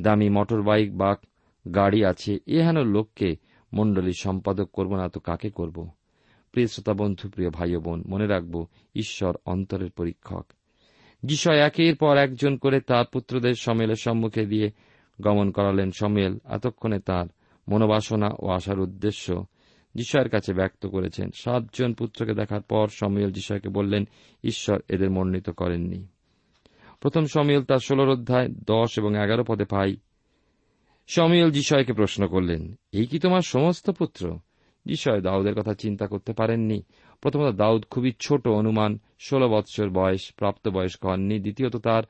দামি 0.00 0.28
মোটর 0.28 0.62
বাইক 0.62 0.96
বা 0.96 1.16
গাড়ি 1.74 2.04
আছে, 2.04 2.38
এ 2.46 2.62
হেন 2.62 2.78
লোককে 2.78 3.36
মণ্ডলীর 3.72 4.14
সম্পাদক 4.20 4.70
করব 4.72 4.96
না 4.96 5.08
তো 5.08 5.20
কাকে 5.20 5.50
করব? 5.50 5.90
প্রিয় 6.52 6.66
শ্রোতা 6.66 6.92
বন্ধু, 6.92 7.28
প্রিয় 7.28 7.50
ভাই 7.50 7.76
বোন, 7.76 8.02
মনে 8.06 8.26
রাখব, 8.26 8.66
ঈশ্বর 8.94 9.36
অন্তরের 9.44 9.90
পরীক্ষক। 9.90 10.46
যিশয় 11.22 11.58
একের 11.58 11.96
পর 11.96 12.16
একজন 12.16 12.56
করে 12.56 12.80
তার 12.80 13.04
পুত্রদের 13.12 13.54
সমেলের 13.54 13.96
সম্মুখে 13.96 14.46
দিয়ে 14.46 14.70
গমন 15.20 15.50
করালেন। 15.50 15.90
সমেল 15.90 16.38
এতক্ষণে 16.44 16.98
তার 16.98 17.26
মনোবাসনা 17.68 18.30
ও 18.38 18.48
আসার 18.48 18.80
উদ্দেশ্য 18.80 19.44
যিশয়ের 19.94 20.28
কাছে 20.28 20.54
ব্যক্ত 20.54 20.86
করেছেন। 20.86 21.30
সাতজন 21.34 21.94
পুত্রকে 21.94 22.34
দেখার 22.34 22.60
পর 22.60 22.88
সমিয়েল 22.88 23.30
যিশয়কে 23.30 23.68
বললেন, 23.68 24.08
ঈশ্বর 24.44 24.80
এদের 24.88 25.10
মনোনীত 25.10 25.50
করেননি। 25.50 26.06
প্রথম 27.00 27.26
সমিয়েল 27.26 27.62
তার 27.62 27.78
ষোলর 27.78 28.08
অধ্যায় 28.08 28.48
দশ 28.48 28.98
এবং 28.98 29.24
এগারো 29.24 29.44
পদে 29.44 29.64
পাই। 29.64 29.96
সমিয়েল 31.06 31.50
যিশয়কে 31.50 31.92
প্রশ্ন 31.92 32.26
করলেন, 32.26 32.74
এই 32.92 33.06
কি 33.06 33.18
তোমার 33.18 33.40
সমস্ত 33.40 33.90
পুত্র? 33.90 34.38
যিশয় 34.86 35.20
দাউদের 35.20 35.54
কথা 35.54 35.74
চিন্তা 35.74 36.06
করতে 36.06 36.32
পারেননি। 36.32 36.82
প্রথমত, 37.20 37.54
দাউদ 37.54 37.84
খুবই 37.90 38.12
ছোট 38.20 38.48
অনুমান, 38.48 38.98
ষোলো 39.20 39.48
বৎসর 39.48 39.90
বয়স 39.90 40.32
প্রাপ্তবয়স্ক 40.36 41.06
হননি। 41.06 41.38
দ্বিতীয়ত, 41.38 41.76
তার 41.76 42.02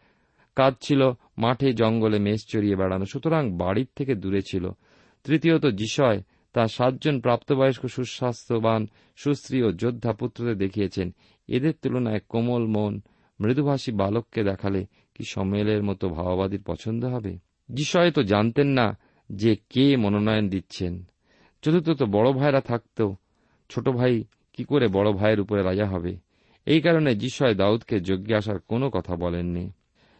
কাজ 0.57 0.75
ছিল 0.81 1.11
মাঠে 1.39 1.73
জঙ্গলে 1.73 2.19
মেষ 2.19 2.41
চড়িয়ে 2.49 2.77
বেড়ানো, 2.77 3.05
সুতরাং 3.05 3.59
বাড়ির 3.59 3.87
থেকে 3.97 4.15
দূরে 4.15 4.43
ছিল। 4.43 4.71
তৃতীয়ত 5.25 5.67
যিশয় 5.67 6.23
তার 6.55 6.69
সাতজন 6.69 7.21
প্রাপ্তবয়স্ক 7.21 7.87
সুস্বাস্থ্যবান, 7.87 8.89
সুশ্রী 9.17 9.63
ও 9.63 9.73
যোদ্ধা 9.73 10.13
পুত্রদের 10.13 10.59
দেখিয়েছেন। 10.59 11.15
এদের 11.49 11.73
তুলনায় 11.83 12.21
কোমল 12.29 12.67
মন, 12.67 13.01
মৃদুভাষী 13.41 13.93
বালককে 13.93 14.43
দেখালে 14.43 14.87
কি 15.15 15.25
সম্মেলের 15.25 15.83
মতো 15.83 16.09
ভাওবাদীর 16.09 16.63
পছন্দ 16.63 17.05
হবে? 17.05 17.39
যিশয় 17.69 18.11
তো 18.11 18.23
জানতেন 18.23 18.67
না 18.67 18.99
যে 19.33 19.57
কে 19.71 19.97
মনোনয়ন 19.97 20.49
দিচ্ছেন। 20.49 21.05
চতুর্থত 21.63 22.03
বড় 22.03 22.33
ভাইরা 22.33 22.61
থাকত, 22.61 23.13
ছোট 23.71 23.89
ভাই 23.89 24.25
কি 24.53 24.65
করে 24.65 24.89
বড় 24.89 25.13
ভাইয়ের 25.13 25.41
উপরে 25.41 25.63
রাজা 25.63 25.87
হবে? 25.87 26.17
এই 26.67 26.81
কারণে 26.81 27.15
যিশয় 27.15 27.55
দাউদকে 27.55 28.01
যজ্ঞে 28.01 28.35
আসার 28.37 28.59
কোনো 28.59 28.91
কথা 28.91 29.17
বলেননি। 29.17 29.73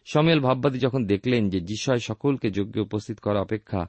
সমেল 0.05 0.41
ভাববাদী 0.41 0.79
যখন 0.79 1.07
দেখলেন 1.07 1.51
যে 1.51 1.61
যিশয় 1.61 1.99
সকলকে 1.99 2.51
যজ্ঞে 2.51 2.81
উপস্থিত 2.83 3.19
করা 3.19 3.41
অপেক্ষা 3.41 3.89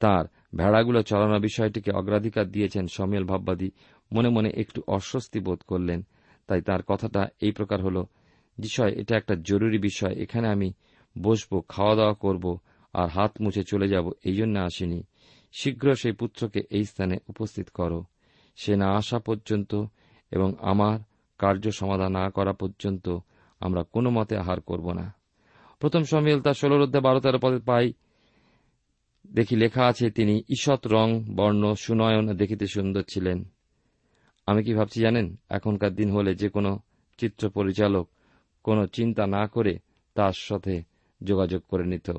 তার 0.00 0.24
ভেড়াগুলো 0.54 1.02
চড়ানোর 1.02 1.40
বিষয়টিকে 1.40 1.90
অগ্রাধিকার 1.90 2.46
দিয়েছেন 2.50 2.86
সমেল 2.86 3.24
ভাববাদী। 3.24 3.70
মনে 4.12 4.28
মনে 4.28 4.48
একটু 4.48 4.82
অস্বস্তি 4.86 5.40
বোধ 5.40 5.60
করলেন। 5.66 6.02
তাই 6.48 6.60
তার 6.60 6.82
কথাটা 6.82 7.28
এই 7.40 7.52
প্রকার 7.52 7.82
হল 7.82 8.04
বিষয় 8.58 8.92
এটা 8.92 9.16
একটা 9.16 9.34
জরুরি 9.34 9.78
বিষয়। 9.78 10.14
এখানে 10.14 10.48
আমি 10.48 10.72
বসব 11.18 11.62
খাওয়া 11.68 11.94
দাওয়া 11.94 12.14
করব 12.14 12.58
আর 12.94 13.08
হাত 13.08 13.32
মুছে 13.40 13.62
চলে 13.64 13.88
যাব, 13.88 14.10
এই 14.24 14.34
জন্য 14.34 14.58
আসিনি। 14.58 15.02
শীঘ্র 15.52 15.94
সেই 15.94 16.12
পুত্রকে 16.12 16.60
এই 16.70 16.84
স্থানে 16.84 17.16
উপস্থিত 17.28 17.68
করো। 17.74 18.04
সে 18.56 18.76
না 18.76 18.88
আসা 18.96 19.18
পর্যন্ত 19.18 19.84
এবং 20.32 20.54
আমার 20.60 20.98
কার্য 21.38 21.70
সমাধান 21.70 22.12
না 22.12 22.30
করা 22.30 22.52
পর্যন্ত 22.52 23.18
আমরা 23.60 23.82
কোনো 23.82 24.10
মতে 24.10 24.36
আহার 24.36 24.60
করব 24.60 24.92
না। 24.92 25.14
প্রথম 25.78 26.02
সমিল 26.04 26.40
তার 26.40 26.54
ষোলোর 26.54 26.82
অধ্যায় 26.82 27.02
বারো 27.02 27.20
তেরো 27.20 27.38
পদে 27.38 27.58
পাই 27.58 27.92
দেখি 29.32 29.56
লেখা 29.56 29.86
আছে, 29.86 30.10
তিনি 30.10 30.38
ঈষৎ 30.38 30.86
রং, 30.86 31.24
বর্ণ, 31.34 31.74
সুনয়ন 31.74 32.36
দেখিতে 32.36 32.66
সুন্দর 32.66 33.02
ছিলেন। 33.02 33.44
আমি 34.46 34.64
কি 34.64 34.74
ভাবছি 34.74 35.00
জানেন, 35.00 35.36
এখনকার 35.50 35.94
দিন 35.94 36.10
হলে 36.10 36.34
যে 36.34 36.48
কোনো 36.48 36.78
চিত্র 37.18 37.50
পরিচালক 37.50 38.08
কোনো 38.62 38.86
চিন্তা 38.86 39.26
না 39.26 39.46
করে 39.46 39.78
তার 40.14 40.32
সাথে 40.32 40.82
যোগাযোগ 41.22 41.62
করে 41.68 41.84
নিত। 41.84 42.10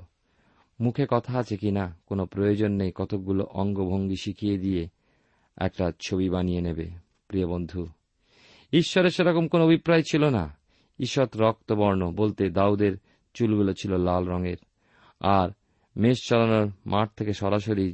মুখে 0.79 1.05
কথা 1.09 1.39
আছে 1.39 1.57
কি 1.57 1.71
না, 1.71 1.99
কোনো 2.05 2.25
প্রয়োজন 2.25 2.71
নেই, 2.71 2.91
কতকগুলো 2.95 3.43
অঙ্গভঙ্গি 3.43 4.15
শিখিয়ে 4.15 4.57
দিয়ে 4.57 4.87
একটা 5.57 5.91
ছবি 5.99 6.29
বানিয়ে 6.29 6.61
নেবে। 6.61 6.89
প্রিয় 7.27 7.47
বন্ধু, 7.47 7.87
ঈশ্বরের 8.73 9.09
সেরকম 9.09 9.47
কোন 9.47 9.61
অভিপ্রায় 9.61 10.01
ছিল 10.01 10.29
না। 10.29 10.57
ঈষৎ 10.99 11.37
রক্তবর্ণ 11.37 12.11
বলতে 12.11 12.49
দাউদের 12.49 12.97
চুলগুলো 13.33 13.73
ছিল 13.73 13.97
লাল 13.97 14.25
রঙের, 14.25 14.57
আর 15.19 15.49
মেষ 15.97 16.17
চালানোর 16.29 16.71
মাঠ 16.85 17.09
থেকে 17.17 17.33
সরাসরি 17.33 17.93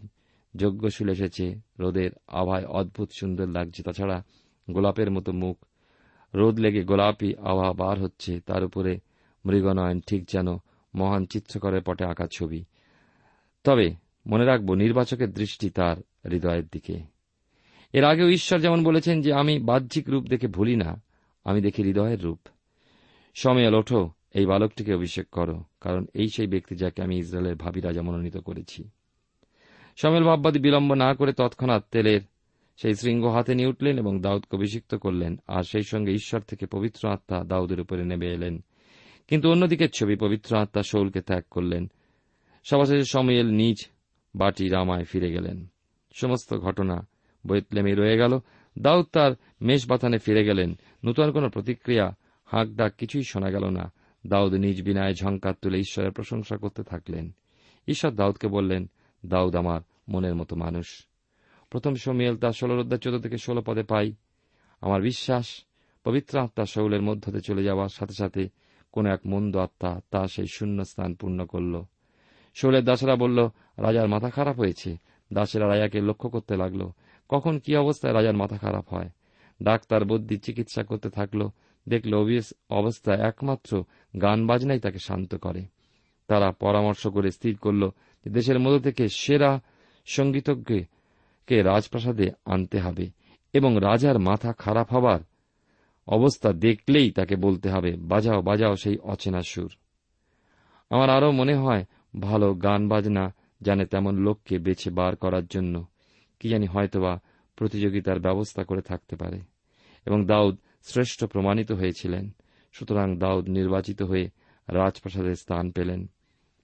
যজ্ঞশীল 0.55 1.10
এসেছে। 1.10 1.60
রোদের 1.79 2.12
আভায় 2.27 2.65
অদ্ভুত 2.65 3.10
সুন্দর 3.19 3.48
লাগছে। 3.48 3.83
তাছাড়া 3.83 4.24
গোলাপের 4.72 5.12
মতো 5.12 5.31
মুখ। 5.31 5.65
রোদ 6.36 6.60
লেগে 6.60 6.83
গোলাপি 6.83 7.36
আভা 7.36 7.74
বার 7.74 8.00
হচ্ছে। 8.00 8.39
তার 8.39 8.63
উপরে 8.63 9.00
মৃগনয়ন 9.45 10.01
ঠিক 10.01 10.25
যেন 10.27 10.48
মহান 10.95 11.25
চিত্রকরের 11.25 11.81
পটে 11.86 12.05
আঁকা 12.05 12.27
ছবি। 12.38 12.65
তবে 13.63 13.95
মনে 14.27 14.45
রাখব, 14.45 14.74
নির্বাচকের 14.74 15.33
দৃষ্টি 15.33 15.69
তার 15.69 15.98
হৃদয়ের 16.29 16.63
দিকে। 16.72 17.00
এর 17.93 18.03
আগেও 18.03 18.29
ঈশ্বর 18.29 18.60
যেমন 18.60 18.83
বলেছেন 18.83 19.22
যে, 19.22 19.33
আমি 19.33 19.60
বাহ্যিক 19.60 20.10
রূপ 20.10 20.27
দেখে 20.27 20.48
ভুলি 20.48 20.75
না, 20.75 21.01
আমি 21.43 21.62
দেখি 21.62 21.83
হৃদয়ের 21.83 22.24
রূপ। 22.24 22.39
সময়াল, 23.33 23.75
ওঠো। 23.75 24.12
এই 24.34 24.46
বালকটিকে 24.46 24.94
অভিষেক 24.94 25.30
করো, 25.30 25.63
কারণ 25.82 26.06
এই 26.13 26.28
সেই 26.28 26.48
ব্যক্তি 26.48 26.75
যাকে 26.75 27.04
আমি 27.04 27.18
ইসরায়েলের 27.18 27.56
ভাবি 27.56 27.82
রাজা 27.82 28.02
মনোনীত 28.02 28.38
করেছি। 28.38 28.90
সমেল 29.96 30.24
ভাববাদী 30.24 30.60
বিলম্ব 30.60 30.94
না 30.94 31.13
করে 31.13 31.34
তৎক্ষণাৎ 31.34 31.84
তেলের 31.92 32.22
সেই 32.78 32.96
শৃঙ্গ 32.96 33.25
হাতে 33.25 33.56
নিয়ে 33.56 33.68
উঠলেন 33.68 33.98
এবং 33.98 34.22
দাউদকে 34.22 34.56
অভিষিক্ত 34.56 34.96
করলেন, 34.96 35.40
আর 35.48 35.63
সেই 35.63 35.84
সঙ্গে 35.84 36.12
ঈশ্বর 36.12 36.42
থেকে 36.42 36.66
পবিত্র 36.66 37.10
আত্মা 37.10 37.44
দাউদের 37.44 37.80
উপরে 37.80 38.06
নেমে 38.06 38.28
এলেন। 38.28 38.63
কিন্তু 39.28 39.52
অন্যদিকের 39.52 39.90
ছবি 39.90 40.16
পবিত্র 40.16 40.58
আত্মা 40.58 40.84
শৌলকে 40.84 41.22
ত্যাগ 41.22 41.44
করলেন। 41.52 41.92
সবশেষে 42.63 43.06
সময়েল 43.06 43.50
নিজ 43.50 43.88
বাটি 44.36 44.70
রামায় 44.70 45.04
ফিরে 45.04 45.32
গেলেন। 45.32 45.68
সমস্ত 46.13 46.54
ঘটনা 46.54 47.08
বৈতলেমে 47.48 47.96
রয়ে 47.96 48.18
গেল। 48.18 48.40
দাউদ 48.80 49.06
তার 49.06 49.32
মেষ 49.62 49.90
বাথানে 49.90 50.18
ফিরে 50.18 50.44
গেলেন। 50.44 50.78
নূতন 51.06 51.32
কোন 51.32 51.50
প্রতিক্রিয়া 51.50 52.16
হাঁক 52.46 52.75
ডাক 52.75 52.94
কিছুই 52.98 53.24
শোনা 53.24 53.50
গেল 53.50 53.70
না। 53.70 53.92
দাউদ 54.27 54.53
নিজ 54.53 54.82
বিনায় 54.82 55.13
ঝঙ্কার 55.13 55.53
তুলে 55.62 55.80
ঈশ্বরের 55.80 56.12
প্রশংসা 56.12 56.58
করতে 56.58 56.84
থাকলেন। 56.84 57.32
ঈশ্বর 57.88 58.12
দাউদকে 58.12 58.48
বললেন, 58.48 58.89
দাউদ 59.25 59.56
আমার 59.56 59.82
মনের 60.10 60.36
মতো 60.36 60.56
মানুষ। 60.56 60.86
প্রথম 61.70 61.96
সমিয়েল 61.96 62.38
তার 62.38 62.51
ষোলো 62.51 62.80
অধ্যায় 62.80 63.00
চোদ্দ 63.00 63.20
থেকে 63.20 63.38
ষোলো 63.38 63.62
পদে 63.65 63.84
পাই, 63.84 64.13
আমার 64.82 65.01
বিশ্বাস, 65.01 65.65
পবিত্র 66.03 66.39
আত্মা 66.39 66.65
শৌলের 66.65 67.01
মধ্যতে 67.01 67.39
চলে 67.42 67.63
যাওয়ার 67.63 67.89
সাথে 67.89 68.13
সাথে 68.13 68.50
কোন 68.92 69.06
এক 69.06 69.20
মন্দ 69.25 69.58
আত্মা 69.58 70.01
তা 70.12 70.27
সেই 70.27 70.46
শূন্য 70.53 70.86
স্থান 70.86 71.15
পূর্ণ 71.15 71.46
করল। 71.46 71.84
শৌলের 72.56 72.86
দাসেরা 72.86 73.15
বলল, 73.15 73.50
রাজার 73.77 74.08
মাথা 74.08 74.30
খারাপ 74.30 74.60
হয়েছে। 74.60 74.98
দাসেরা 75.34 75.68
রাজাকে 75.68 76.01
লক্ষ্য 76.01 76.30
করতে 76.30 76.58
লাগল। 76.58 76.89
কখন 77.30 77.60
কি 77.60 77.75
অবস্থায় 77.75 78.13
রাজার 78.13 78.38
মাথা 78.38 78.58
খারাপ 78.58 78.94
হয়? 78.94 79.10
ডাক্তার 79.63 80.06
বুদ্ধি 80.06 80.38
চিকিৎসা 80.38 80.84
করতে 80.84 81.10
থাকল। 81.10 81.50
দেখল 81.90 82.40
অবস্থায় 82.70 83.22
একমাত্র 83.22 83.84
গান 84.22 84.48
বাজনাই 84.48 84.80
তাকে 84.80 85.00
শান্ত 85.00 85.36
করে। 85.36 85.66
তারা 86.28 86.52
পরামর্শ 86.52 87.08
করে 87.08 87.32
স্থির 87.32 87.58
করল 87.58 87.90
দেশের 88.28 88.60
মধ্য 88.60 88.80
থেকে 88.80 89.08
সেরা 89.10 89.62
সঙ্গীতজ্ঞকে 90.06 91.62
রাজপ্রাসাদে 91.62 92.32
আনতে 92.46 92.80
হবে 92.80 93.10
এবং 93.54 93.78
রাজার 93.82 94.20
মাথা 94.20 94.54
খারাপ 94.54 94.94
হবার 94.94 95.20
অবস্থা 96.08 96.54
দেখলেই 96.54 97.12
তাকে 97.12 97.36
বলতে 97.36 97.70
হবে, 97.70 97.96
বাজাও 97.96 98.42
বাজাও 98.42 98.75
সেই 98.75 98.98
অচেনা 98.98 99.42
সুর। 99.42 99.72
আমার 100.90 101.10
আরও 101.10 101.32
মনে 101.32 101.56
হয় 101.56 101.86
ভালো 102.20 102.54
গান 102.54 102.88
বাজনা 102.88 103.34
জানে 103.62 103.86
তেমন 103.86 104.16
লোককে 104.16 104.60
বেছে 104.60 104.90
বার 104.90 105.16
করার 105.16 105.46
জন্য। 105.46 105.86
কি 106.40 106.50
জানি 106.50 106.68
হয়তোবা 106.68 107.20
প্রতিযোগিতার 107.56 108.20
ব্যবস্থা 108.20 108.63
করে 108.63 108.82
থাকতে 108.82 109.16
পারে। 109.16 109.40
এবং 110.06 110.25
দাউদ 110.25 110.58
শ্রেষ্ঠ 110.84 111.24
প্রমাণিত 111.24 111.72
হয়েছিলেন। 111.72 112.36
সুতরাং 112.72 113.18
দাউদ 113.18 113.50
নির্বাচিত 113.50 114.02
হয়ে 114.02 114.30
রাজপ্রাসাদে 114.70 115.36
স্থান 115.36 115.72
পেলেন। 115.72 116.10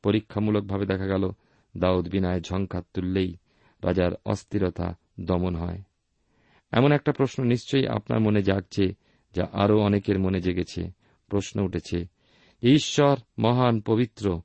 পরীক্ষামূলকভাবে 0.04 0.86
দেখা 0.86 1.06
গেল, 1.06 1.32
দাউদ 1.78 2.10
বিনায় 2.10 2.42
ঝঙ্কার 2.42 2.82
তুললেই 2.94 3.38
রাজার 3.84 4.12
অস্থিরতা 4.26 4.96
দমন 5.20 5.56
হয়। 5.56 5.82
এমন 6.72 6.92
একটা 6.92 7.12
প্রশ্ন 7.12 7.44
নিশ্চয়ই 7.44 7.88
আপনার 7.88 8.20
মনে 8.20 8.42
জাগছে, 8.42 8.96
যা 9.36 9.48
আরও 9.54 9.80
অনেকের 9.80 10.20
মনে 10.20 10.42
জেগেছে, 10.42 10.92
প্রশ্ন 11.28 11.62
উঠেছে। 11.62 12.06
ঈশ্বর 12.64 13.16
মহান 13.40 13.82
পবিত্র, 13.82 14.42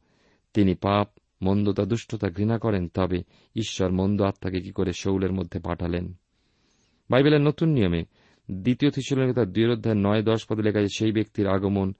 তিনি 0.54 0.74
পাপ 0.74 1.08
মন্দতা 1.42 1.84
দুষ্টতা 1.84 2.30
ঘৃণা 2.30 2.58
করেন, 2.58 2.88
তবে 2.88 3.22
ঈশ্বর 3.56 3.92
মন্দ 3.92 4.22
আত্মাকে 4.22 4.60
কি 4.60 4.72
করে 4.72 4.92
শৌলের 4.92 5.32
মধ্যে 5.32 5.60
পাঠালেন? 5.60 6.14
বাইবেলের 7.10 7.40
নতুন 7.40 7.68
নিয়মে 7.68 8.04
দ্বিতীয় 8.50 8.90
থিসলনিকার 8.90 9.52
দুই 9.52 9.66
অধ্যায় 9.66 9.94
নয় 9.94 10.22
দশ 10.22 10.46
পদে 10.46 10.62
লেখা 10.62 10.86
সেই 10.96 11.12
ব্যক্তির 11.12 11.48
আগমন, 11.48 11.94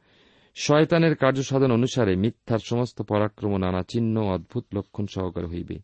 শয়তানের 0.55 1.17
কার্যসাধন 1.17 1.73
অনুসারে 1.73 2.17
মিথ্যার 2.17 2.59
সমস্ত 2.59 3.03
পরাক্রম 3.03 3.57
নানা 3.57 3.83
চিহ্ন 3.83 4.21
অদ্ভুত 4.21 4.65
লক্ষণ 4.75 5.07
সহকারে 5.07 5.47
হইবে। 5.47 5.79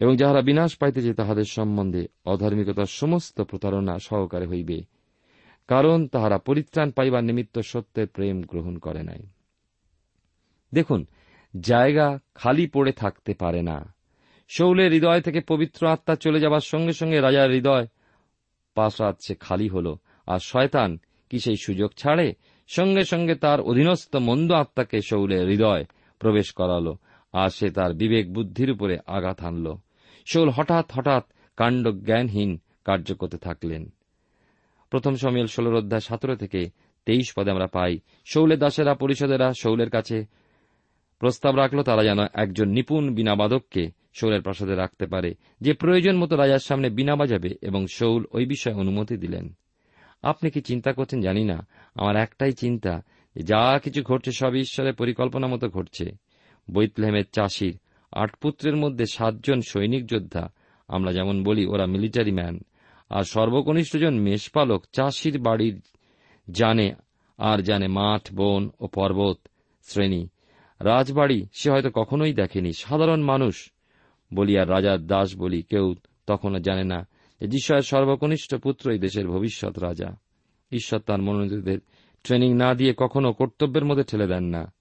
এবং 0.00 0.16
যাহারা 0.16 0.40
বিনাশ 0.40 0.76
পাইতেছে 0.76 1.14
তাহাদের 1.14 1.44
সম্বন্ধে 1.44 2.06
অধার্মিকতার 2.26 2.84
সমস্ত 2.84 3.40
প্রতারণা 3.40 3.98
সহকারে 3.98 4.46
হইবে, 4.46 4.80
কারণ 5.68 6.06
তাহারা 6.06 6.38
পরিত্রাণ 6.38 6.90
পাইবার 6.90 7.24
নিমিত্ত 7.24 7.58
সত্যের 7.58 8.06
প্রেম 8.06 8.42
গ্রহণ 8.42 8.78
করে 8.78 9.02
নাই। 9.02 9.26
দেখুন, 10.74 11.06
জায়গা 11.60 12.18
খালি 12.34 12.66
পড়ে 12.66 12.92
থাকতে 12.92 13.34
পারে 13.34 13.62
না। 13.62 13.94
শৌলের 14.48 14.92
হৃদয় 14.92 15.20
থেকে 15.20 15.40
পবিত্র 15.40 15.86
আত্মা 15.86 16.14
চলে 16.14 16.40
যাবার 16.40 16.60
সঙ্গে 16.60 16.92
সঙ্গে 16.92 17.20
রাজার 17.20 17.50
হৃদয় 17.50 17.86
পাশাত 18.76 19.16
সে 19.26 19.34
খালি 19.34 19.68
হল। 19.68 19.86
আর 20.26 20.40
শয়তান 20.42 20.90
কি 21.30 21.38
সেই 21.38 21.58
সুযোগ 21.64 21.90
ছাড়ে? 21.96 22.28
সঙ্গে 22.68 23.04
সঙ্গে 23.04 23.34
তার 23.34 23.58
অধীনস্থ 23.60 24.12
মন্দ 24.16 24.50
আত্মাকে 24.52 24.98
শৌলের 25.00 25.44
হৃদয় 25.48 25.84
প্রবেশ 26.20 26.48
করালো, 26.52 26.92
আর 27.34 27.50
সে 27.50 27.66
তার 27.70 27.92
বিবেক 27.94 28.26
বুদ্ধির 28.32 28.70
উপরে 28.70 28.94
আঘাত 29.06 29.38
হানল। 29.40 29.66
শৌল 30.26 30.48
হঠাৎ 30.48 30.86
হঠাৎ 30.92 31.24
কাণ্ড 31.56 31.84
জ্ঞানহীন 32.04 32.50
কার্য 32.84 33.08
করতে 33.14 33.38
থাকলেন। 33.38 33.82
প্রথম 34.90 35.14
সমিল 35.16 35.46
ষোলোর 35.46 35.80
অধ্যায় 35.80 36.04
সতেরো 36.08 36.34
থেকে 36.36 36.60
তেইশ 37.06 37.28
পদে 37.36 37.50
আমরা 37.50 37.66
পাই 37.66 37.92
শৌলের 38.32 38.58
দাসেরা, 38.58 38.92
পরিষদেরা 38.94 39.48
শৌলের 39.60 39.90
কাছে 39.90 40.18
প্রস্তাব 41.18 41.52
রাখল, 41.56 41.78
তারা 41.82 42.02
যেন 42.04 42.20
একজন 42.34 42.68
নিপুণ 42.68 43.04
বিনাবাদককে 43.14 43.84
শৌলের 44.20 44.42
প্রাসাদে 44.42 44.74
রাখতে 44.74 45.06
পারে, 45.06 45.34
যে 45.60 45.72
প্রয়োজন 45.72 46.16
মতো 46.16 46.36
রাজার 46.36 46.58
সামনে 46.58 46.90
বিনা 46.90 47.16
বাজাবে 47.16 47.54
এবং 47.62 47.86
শৌল 47.86 48.24
ওই 48.32 48.46
বিষয়ে 48.46 48.74
অনুমতি 48.74 49.16
দিলেন। 49.16 49.56
আপনি 50.22 50.50
কি 50.50 50.60
চিন্তা 50.60 50.92
করছেন? 50.92 51.20
জানি 51.20 51.44
না। 51.44 51.66
আমার 51.94 52.16
একটাই 52.16 52.52
চিন্তা 52.52 53.02
যা 53.36 53.78
কিছু 53.78 54.02
ঘটছে 54.02 54.32
সব 54.32 54.54
ঈশ্বরের 54.54 54.94
পরিকল্পনা 54.94 55.46
মতো 55.46 55.68
ঘটছে। 55.68 56.12
বৈতলেহেমের 56.70 57.24
চাষির 57.32 57.78
আট 58.12 58.36
পুত্রের 58.36 58.76
মধ্যে 58.76 59.04
সাতজন 59.12 59.60
সৈনিক 59.60 60.06
যোদ্ধা, 60.06 60.52
আমরা 60.88 61.12
যেমন 61.12 61.44
বলি 61.44 61.66
ওরা 61.66 61.86
মিলিটারি 61.86 62.32
ম্যান, 62.32 62.60
আর 63.10 63.22
সর্বকনিষ্ঠজন 63.22 64.14
মেষপালক 64.14 64.84
চাষির 64.92 65.38
বাড়ির 65.38 65.80
জানে 66.50 66.94
আর 67.38 67.58
জানে 67.58 67.88
মাঠ, 67.88 68.32
বন 68.34 68.70
ও 68.80 68.86
পর্বত 68.86 69.38
শ্রেণি। 69.82 70.28
রাজবাড়ি 70.80 71.46
সে 71.52 71.70
হয়তো 71.70 71.90
কখনোই 71.94 72.32
দেখেনি। 72.32 72.72
সাধারণ 72.72 73.22
মানুষ 73.22 73.72
বলি 74.34 74.58
আর 74.58 74.70
রাজার 74.70 75.06
দাস 75.06 75.36
বলি, 75.36 75.62
কেউ 75.62 75.94
তখনও 76.26 76.58
জানে 76.58 76.84
না 76.84 77.08
যে 77.40 77.46
যিশয়ের 77.46 77.82
সর্বকনিষ্ঠ 77.82 78.54
পুত্র 78.54 78.92
এই 78.92 78.98
দেশের 78.98 79.28
ভবিষ্যৎ 79.28 79.78
রাজা। 79.78 80.16
ঈশ্বর 80.72 81.00
তার 81.00 81.22
মনোনীতদের 81.22 81.78
ট্রেনিং 82.24 82.54
না 82.54 82.74
দিয়ে 82.74 82.94
কখনো 82.96 83.32
কর্তব্যের 83.32 83.84
মধ্যে 83.84 84.04
ঠেলে 84.04 84.26
দেন 84.26 84.44
না। 84.44 84.72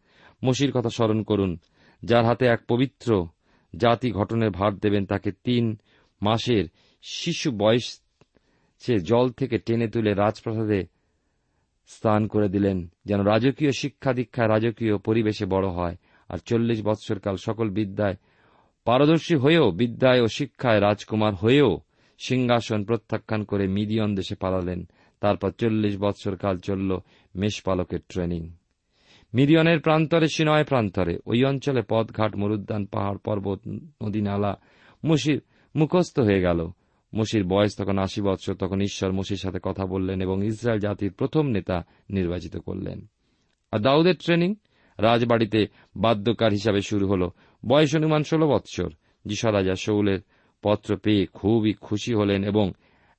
মসির 0.43 0.71
কথা 0.71 0.89
স্মরণ 0.89 1.23
করুন, 1.23 1.59
যার 2.03 2.25
হাতে 2.25 2.45
এক 2.45 2.61
পবিত্র 2.67 3.27
জাতি 3.75 4.11
ঘটনের 4.11 4.49
ভার 4.49 4.75
দেবেন 4.75 5.05
তাকে 5.05 5.31
তিন 5.31 5.77
মাসের 6.21 6.65
শিশু 7.01 7.51
বয়স 7.51 8.01
সে 8.79 8.99
জল 8.99 9.29
থেকে 9.29 9.57
টেনে 9.57 9.87
তুলে 9.87 10.13
রাজপ্রাসাদে 10.13 10.85
স্থান 11.87 12.27
করে 12.27 12.49
দিলেন, 12.49 12.87
যেন 13.05 13.21
রাজকীয় 13.21 13.71
শিক্ষা 13.71 14.13
দীক্ষায় 14.13 14.47
রাজকীয় 14.47 14.97
পরিবেশে 14.97 15.45
বড় 15.45 15.67
হয়। 15.67 15.95
আর 16.29 16.37
চল্লিশ 16.37 16.81
বৎসরকাল 16.83 17.35
সকল 17.35 17.69
বিদ্যায় 17.69 18.15
পারদর্শী 18.85 19.35
হয়েও, 19.35 19.71
বিদ্যায় 19.71 20.21
ও 20.21 20.27
শিক্ষায় 20.27 20.81
রাজকুমার 20.81 21.35
হয়েও 21.35 21.79
সিংহাসন 22.19 22.83
প্রত্যাখ্যান 22.83 23.43
করে 23.43 23.67
মিদিয়ন 23.67 24.15
দেশে 24.15 24.35
পালালেন। 24.35 24.87
তারপর 25.21 25.51
চল্লিশ 25.51 25.97
বৎসর 25.99 26.35
কাল 26.35 26.57
চলল 26.57 26.99
মেষপালকের 27.35 27.99
ট্রেনিং। 28.09 28.51
মিরিয়নের 29.33 29.79
প্রান্তরে 29.79 30.27
সিনয় 30.27 30.63
প্রান্তরে, 30.63 31.19
ওই 31.25 31.43
অঞ্চলে 31.43 31.81
পথঘাট, 31.89 32.35
মরুদ্যান, 32.35 32.85
পাহাড়, 32.85 33.17
পর্বত, 33.17 33.59
নদী 33.67 34.21
নালা 34.21 34.59
মুশির 35.03 35.41
মুখস্থ 35.75 36.19
হয়ে 36.19 36.41
গেল। 36.41 36.69
মসির 37.15 37.43
বয়স 37.43 37.77
তখন 37.77 37.97
আশি 37.97 38.21
বৎসর, 38.21 38.53
তখন 38.53 38.81
ঈশ্বর 38.81 39.11
মসির 39.11 39.37
সাথে 39.37 39.59
কথা 39.63 39.85
বললেন 39.85 40.21
এবং 40.21 40.45
ইসরায়েল 40.45 40.81
জাতির 40.81 41.13
প্রথম 41.13 41.47
নেতা 41.47 41.83
নির্বাচিত 42.09 42.57
করলেন। 42.57 43.05
আর 43.71 43.79
দাউদের 43.79 44.15
ট্রেনিং? 44.15 44.55
রাজবাড়িতে 44.97 45.67
বাদ্যকার 45.95 46.51
হিসাবে 46.51 46.81
শুরু 46.81 47.07
হল। 47.07 47.29
বয়স 47.67 47.95
অনুমান 47.95 48.23
ষোলো 48.23 48.47
বৎসর। 48.47 48.91
যিশা 49.25 49.51
রাজা 49.51 49.75
শৌলের 49.75 50.19
পত্র 50.63 50.97
পেয়ে 50.97 51.25
খুবই 51.25 51.73
খুশি 51.73 52.13
হলেন 52.13 52.43
এবং 52.43 52.71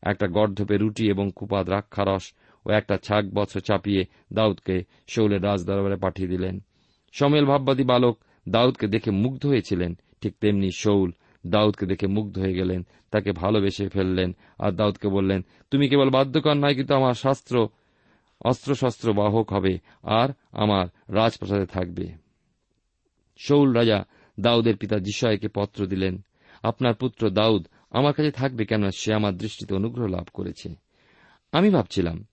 একটা 0.02 0.26
গর্ধপে 0.26 0.76
রুটি 0.76 1.10
এবং 1.10 1.30
কুপা 1.36 1.64
দ্রাক্ষারস 1.64 2.32
ও 2.66 2.70
একটা 2.70 2.96
ছাগ 2.96 3.34
বৎসর 3.34 3.60
চাপিয়ে 3.60 4.04
দাউদকে 4.32 4.84
শৌলের 5.06 5.42
রাজদরবারে 5.42 5.96
পাঠিয়ে 5.96 6.28
দিলেন। 6.28 6.60
সমেল 7.12 7.44
ভাববাদী 7.44 7.84
বালক 7.84 8.18
দাউদকে 8.48 8.86
দেখে 8.86 9.10
মুগ্ধ 9.10 9.46
হয়েছিলেন। 9.46 9.94
ঠিক 10.20 10.34
তেমনি 10.40 10.70
শৌল 10.70 11.12
দাউদকে 11.46 11.86
দেখে 11.86 12.06
মুগ্ধ 12.06 12.38
হয়ে 12.38 12.54
গেলেন, 12.54 12.86
তাকে 13.10 13.32
ভালোবেসে 13.32 13.88
ফেললেন 13.88 14.36
আর 14.58 14.72
দাউদকে 14.72 15.08
বললেন, 15.08 15.44
তুমি 15.70 15.88
কেবল 15.88 16.10
বাদ্যকর 16.10 16.54
নয়, 16.54 16.74
কিন্তু 16.74 16.94
আমার 16.94 17.14
শাস্ত্র 17.14 17.68
অস্ত্রশস্ত্র 18.46 19.12
বাহক 19.12 19.52
হবে 19.52 19.78
আর 20.02 20.28
আমার 20.52 21.14
রাজপ্রাসাদে 21.14 21.66
থাকবে। 21.66 22.12
শৌল 23.38 23.72
রাজা 23.72 24.04
দাউদের 24.40 24.76
পিতা 24.76 24.98
জিসয়কে 24.98 25.48
পত্র 25.48 25.86
দিলেন, 25.86 26.24
আপনার 26.62 26.94
পুত্র 26.94 27.30
দাউদ 27.30 27.66
আমার 27.90 28.12
কাছে 28.12 28.30
থাকবে 28.30 28.64
কেন 28.64 28.90
সে 28.90 29.14
আমার 29.14 29.36
দৃষ্টিতে 29.36 29.74
অনুগ্রহ 29.74 30.06
লাভ 30.06 30.26
করেছে। 30.34 30.74
আমি 31.52 31.70
ভাবছিলাম, 31.70 32.24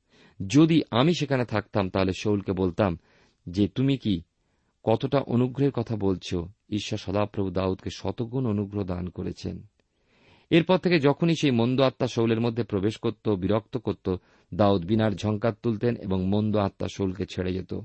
যদি 0.48 0.84
আমি 0.92 1.14
সেখানে 1.14 1.46
থাকতাম 1.46 1.90
তাহলে 1.90 2.12
শৌলকে 2.14 2.52
বলতাম 2.52 2.98
যে, 3.50 3.68
তুমি 3.68 3.98
কি 3.98 4.22
কতটা 4.84 5.20
অনুগ্রহের 5.20 5.72
কথা 5.72 5.96
বলছ? 5.96 6.36
ঈশ্বর 6.70 6.98
সদাপ্রভু 6.98 7.50
দাউদকে 7.50 7.90
শতগুণ 7.94 8.48
অনুগ্রহ 8.48 8.84
দান 8.84 9.10
করেছেন। 9.10 9.68
এরপর 10.54 10.78
থেকে 10.78 11.00
যখনই 11.00 11.36
সেই 11.36 11.52
মন্দ 11.52 11.82
আত্মা 11.82 12.08
শৌলের 12.08 12.42
মধ্যে 12.42 12.64
প্রবেশ 12.64 12.98
করত, 12.98 13.30
বিরক্ত 13.30 13.78
করত, 13.78 14.16
দাউদ 14.54 14.86
বিনার 14.86 15.12
ঝঙ্কার 15.12 15.54
তুলতেন 15.64 15.96
এবং 15.96 16.26
মন্দ 16.26 16.56
আত্মা 16.56 16.88
শৌলকে 16.88 17.26
ছেড়ে 17.26 17.54
যেত। 17.54 17.80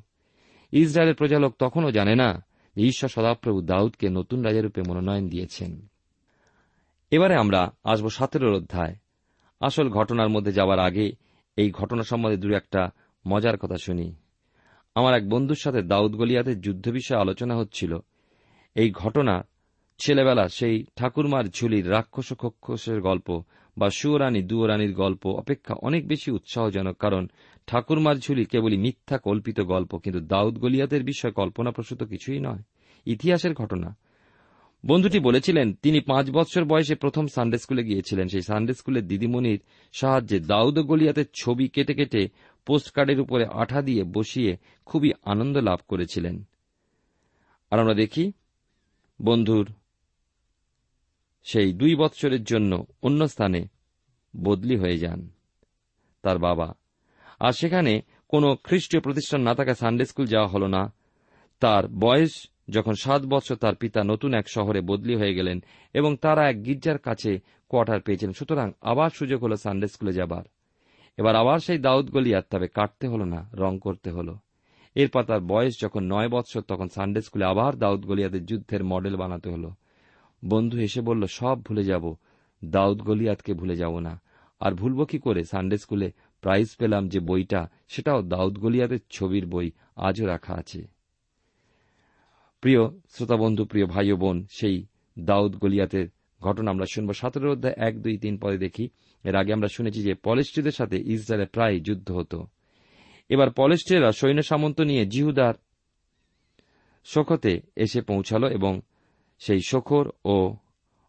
ইসরায়েলের 0.73 1.15
প্রজালোক 1.15 1.55
তখনও 1.59 1.91
জানে 1.91 2.15
না 2.15 2.45
যে 2.77 2.83
ঈশ্বর 2.83 3.09
সদাপ্রভু 3.09 3.61
দাউদকে 3.61 4.09
নতুন 4.09 4.43
রাজারূপে 4.43 4.83
মনোনয়ন 4.89 5.29
দিয়েছেন। 5.29 5.87
এবারে 7.11 7.35
আমরা 7.35 7.73
আসব 7.85 8.09
সতেরোর 8.09 8.55
অধ্যায়। 8.55 8.97
আসল 9.61 9.89
ঘটনার 9.89 10.29
মধ্যে 10.29 10.53
যাওয়ার 10.53 10.79
আগে 10.79 11.13
এই 11.57 11.71
ঘটনা 11.71 12.03
সম্বন্ধে 12.03 12.37
দু 12.37 12.55
একটা 12.55 12.91
মজার 13.29 13.59
কথা 13.59 13.77
শুনি। 13.77 14.15
আমার 14.95 15.15
এক 15.15 15.29
বন্ধুর 15.29 15.57
সাথে 15.57 15.83
দাউদ 15.83 16.17
গলিয়াদের 16.17 16.61
যুদ্ধ 16.61 16.89
বিষয়ে 16.89 17.21
আলোচনা 17.21 17.57
হচ্ছিল। 17.57 17.99
এই 18.75 18.91
ঘটনা 18.91 19.47
ছেলেবেলা 19.99 20.49
সেই 20.49 20.85
ঠাকুরমার 20.97 21.45
ঝুলির 21.45 21.91
রাক্ষস 21.91 22.33
খক্ষসের 22.33 23.01
গল্প 23.01 23.43
বা 23.79 23.91
সুরানী 23.91 24.43
দুয়োরানীর 24.43 24.95
গল্প 24.95 25.27
অপেক্ষা 25.27 25.75
অনেক 25.75 26.09
বেশি 26.09 26.31
উৎসাহজনক, 26.31 26.97
কারণ 26.97 27.27
ঠাকুরমার 27.67 28.17
ঝুলি 28.17 28.45
কেবলই 28.45 28.77
মিথ্যা 28.77 29.19
কল্পিত 29.19 29.61
গল্প, 29.61 29.99
কিন্তু 29.99 30.21
দাউদ 30.21 30.59
গলিয়াদের 30.59 31.05
বিষয় 31.05 31.31
কল্পনাপ্রসূত 31.31 32.03
কিছুই 32.03 32.39
নয়। 32.39 32.63
ইতিহাসের 33.07 33.55
ঘটনা। 33.55 33.97
বন্ধুটি 34.87 35.19
বলেছিলেন, 35.19 35.73
তিনি 35.73 36.01
পাঁচ 36.01 36.31
বছর 36.31 36.65
বয়সে 36.65 36.95
প্রথম 36.95 37.27
সানডে 37.27 37.59
স্কুলে 37.59 37.85
গিয়েছিলেন। 37.85 38.29
সেই 38.29 38.41
সানডে 38.41 38.75
স্কুলের 38.75 39.07
দিদিমণির 39.07 39.61
সাহায্যে 39.93 40.41
দাউদ 40.41 40.79
গলিয়াতের 40.79 41.25
ছবি 41.35 41.69
কেটে 41.69 41.95
কেটে 41.95 42.29
পোস্টকার্ডের 42.67 43.21
উপরে 43.21 43.47
আঠা 43.53 43.83
দিয়ে 43.83 44.05
বসিয়ে 44.05 44.57
খুবই 44.87 45.13
আনন্দ 45.25 45.57
লাভ 45.57 45.79
করেছিলেন। 45.89 46.45
আর 47.71 47.81
আমরা 47.81 47.95
দেখি, 47.95 48.33
বন্ধুর 49.23 49.73
সেই 51.53 51.73
দুই 51.73 51.95
বৎসরের 51.95 52.45
জন্য 52.45 52.87
অন্য 53.03 53.29
স্থানে 53.29 53.67
বদলি 54.45 54.77
হয়ে 54.77 54.99
যান 54.99 55.31
তার 56.23 56.39
বাবা। 56.39 56.75
আর 57.41 57.53
সেখানে 57.53 58.03
কোনো 58.29 58.57
খ্রিস্টীয় 58.65 59.03
প্রতিষ্ঠান 59.03 59.43
না 59.43 59.55
থাকা 59.55 59.75
সানডে 59.75 60.05
স্কুল 60.05 60.27
যাওয়া 60.27 60.49
হল 60.49 60.67
না। 60.67 60.93
তার 61.61 61.89
বয়স 61.89 62.47
যখন 62.69 62.93
সাত 62.95 63.23
বছর, 63.23 63.57
তার 63.57 63.75
পিতা 63.75 64.05
নতুন 64.05 64.35
এক 64.35 64.49
শহরে 64.49 64.81
বদলি 64.81 65.15
হয়ে 65.17 65.35
গেলেন 65.35 65.65
এবং 65.95 66.17
তারা 66.17 66.49
এক 66.49 66.65
গির্জার 66.65 66.99
কাছে 66.99 67.39
কোয়ার্টার 67.69 68.01
পেয়েছেন। 68.01 68.33
সুতরাং 68.33 68.73
আবার 68.81 69.11
সুযোগ 69.11 69.45
হল 69.45 69.55
সানডে 69.55 69.87
স্কুলে 69.87 70.13
যাবার। 70.13 70.43
এবার 71.17 71.37
আবার 71.37 71.59
সেই 71.59 71.79
দাউদ 71.79 72.11
গলিয়ার 72.11 72.43
তবে 72.51 72.69
কাটতে 72.69 73.09
হল 73.09 73.25
না, 73.25 73.51
রং 73.55 73.79
করতে 73.79 74.11
হল। 74.11 74.37
এরপর 74.95 75.23
তার 75.23 75.41
বয়স 75.41 75.81
যখন 75.83 76.05
নয় 76.05 76.29
বৎসর, 76.29 76.61
তখন 76.61 76.89
সানডে 76.89 77.21
স্কুলে 77.21 77.45
আবার 77.45 77.77
দাউদ 77.77 78.07
গলিয়াদের 78.07 78.45
যুদ্ধের 78.45 78.85
মডেল 78.85 79.17
বানাতে 79.17 79.51
হল। 79.51 79.71
বন্ধু 80.45 80.79
এসে 80.79 81.01
বলল, 81.01 81.27
সব 81.27 81.65
ভুলে 81.65 81.85
যাব, 81.85 82.15
দাউদ 82.65 83.03
গলিয়াতকে 83.03 83.55
ভুলে 83.55 83.77
যাব 83.77 83.99
না। 83.99 84.21
আর 84.61 84.73
ভুলব 84.73 85.05
কি 85.05 85.19
করে? 85.19 85.45
সানডে 85.45 85.77
স্কুলে 85.77 86.13
প্রাইজ 86.41 86.77
পেলাম 86.77 87.09
যে 87.09 87.21
বইটা, 87.21 87.69
সেটাও 87.89 88.23
দাউদ 88.23 88.59
গলিয়াতের 88.59 88.99
ছবির 89.11 89.47
বই, 89.47 89.71
আজও 89.97 90.27
রাখা 90.27 90.55
আছে। 90.55 90.87
প্রিয় 92.61 92.89
শ্রোতাবন্ধু, 92.89 93.65
প্রিয় 93.65 93.87
ভাই 93.87 94.13
বোন, 94.13 94.47
সেই 94.51 94.87
দাউদ 95.19 95.57
গলিয়াতের 95.57 96.09
ঘটনা 96.41 96.71
আমরা 96.71 96.87
শুনব 96.95 97.13
সতেরো 97.13 97.53
অধ্যায় 97.53 97.75
এক, 97.77 98.03
দুই, 98.03 98.19
তিন 98.19 98.39
পদে 98.39 98.59
দেখি। 98.59 98.89
এর 99.25 99.37
আগে 99.37 99.53
আমরা 99.53 99.69
শুনেছি 99.69 100.03
যে 100.03 100.15
পলেস্ট্রিদের 100.15 100.73
সাথে 100.73 100.97
ইসরায়েলে 100.97 101.47
প্রায় 101.47 101.81
যুদ্ধ 101.81 102.11
হতো। 102.11 102.47
এবার 103.29 103.51
পলেস্ট্রিয়রা 103.51 104.13
সৈন্য 104.13 104.43
সামন্ত 104.43 104.81
নিয়ে 104.81 105.07
জিহুদার 105.07 105.55
শোকতে 107.05 107.61
এসে 107.77 108.01
পৌঁছাল 108.01 108.45
এবং 108.45 108.81
সেই 109.39 109.61
শখর 109.67 110.11
ও 110.25 110.57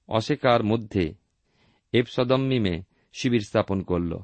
অশেকার 0.07 0.63
মধ্যে 0.63 1.13
এপসদম্মিমে 1.93 2.81
শিবির 3.13 3.39
স্থাপন 3.39 3.81
করল। 3.81 4.17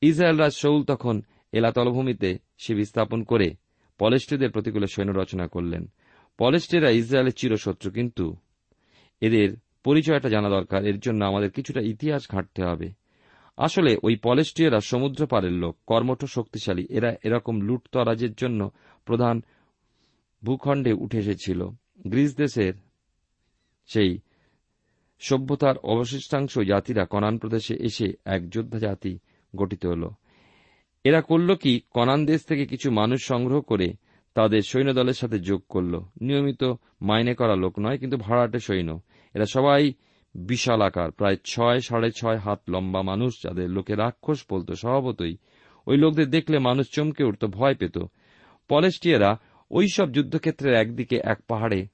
ইসরায়েলরাজ 0.00 0.52
শৌল 0.52 0.84
তখন 0.84 1.22
এলা 1.52 1.72
তলভূমিতে 1.72 2.38
শিবির 2.58 2.84
স্থাপন 2.84 3.22
করে 3.22 3.54
পলেস্ট্রিদের 3.98 4.50
প্রতিকূলে 4.50 4.86
সৈন্য 4.86 5.12
রচনা 5.12 5.46
করলেন। 5.46 5.92
পলেস্টেরা 6.38 6.90
ইসরায়েলের 6.90 7.32
চিরশত্রু, 7.32 7.90
কিন্তু 7.90 8.36
এদের 9.20 9.56
পরিচয়টা 9.84 10.28
জানা 10.28 10.48
দরকার। 10.48 10.84
এর 10.84 10.98
জন্য 10.98 11.24
আমাদের 11.24 11.50
কিছুটা 11.50 11.80
ইতিহাস 11.80 12.22
ঘাঁটতে 12.30 12.62
হবে। 12.64 12.92
আসলে 13.56 13.96
ওই 14.02 14.16
পলেস্ট্রিয়ারা 14.16 14.80
সমুদ্র 14.80 15.26
পারের 15.26 15.52
লোক, 15.52 15.76
কর্মঠ, 15.86 16.24
শক্তিশালী। 16.24 16.86
এরা 16.90 17.14
এরকম 17.24 17.60
লুটতরাজের 17.60 18.32
জন্য 18.32 18.70
প্রধান 19.04 19.42
ভূখণ্ডে 20.44 20.92
উঠে 20.92 21.18
এসেছিল। 21.18 21.68
গ্রিস 22.06 22.36
দেশের 22.36 22.72
সেই 23.86 24.18
সভ্যতার 25.20 25.78
অবশিষ্টাংশ 25.78 26.58
জাতিরা 26.58 27.04
কনান 27.04 27.38
প্রদেশে 27.38 27.74
এসে 27.74 28.12
এক 28.24 28.48
যোদ্ধা 28.48 28.78
জাতি 28.78 29.18
গঠিত 29.56 29.86
হল। 29.86 30.08
এরা 31.04 31.20
করল 31.20 31.54
কি? 31.54 31.80
কনান 31.90 32.26
দেশ 32.26 32.44
থেকে 32.44 32.66
কিছু 32.66 32.90
মানুষ 32.90 33.24
সংগ্রহ 33.24 33.60
করে 33.60 33.92
তাদের 34.34 34.62
সৈন্যদলের 34.62 35.12
সাথে 35.12 35.38
যোগ 35.38 35.62
করল। 35.68 36.00
নিয়মিত 36.20 36.64
মাইনে 37.02 37.34
করা 37.34 37.56
লোক 37.56 37.78
নয়, 37.78 37.98
কিন্তু 37.98 38.16
ভাড়াটে 38.16 38.58
সৈন্য। 38.58 39.00
এরা 39.34 39.44
সবাই 39.44 39.92
বিশাল 40.34 40.82
আকার, 40.82 41.10
প্রায় 41.10 41.36
ছয়, 41.44 41.80
সাড়ে 41.80 42.10
ছয় 42.10 42.36
হাত 42.36 42.60
লম্বা 42.68 43.02
মানুষ, 43.02 43.42
যাদের 43.42 43.70
লোকে 43.70 43.94
রাক্ষস 43.94 44.44
বলত 44.50 44.72
স্বভাবতই। 44.72 45.36
ওই 45.86 45.96
লোকদের 45.96 46.30
দেখলে 46.30 46.58
মানুষ 46.58 46.86
চমকে 46.92 47.24
উঠত, 47.24 47.44
ভয় 47.44 47.74
পেত। 47.74 47.98
পলেস্টিয়ারা 48.68 49.38
ওই 49.70 49.88
সব 49.88 50.12
যুদ্ধক্ষেত্রের 50.12 50.74
একদিকে 50.74 51.20
এক 51.24 51.38
পাহাড়ে 51.48 51.86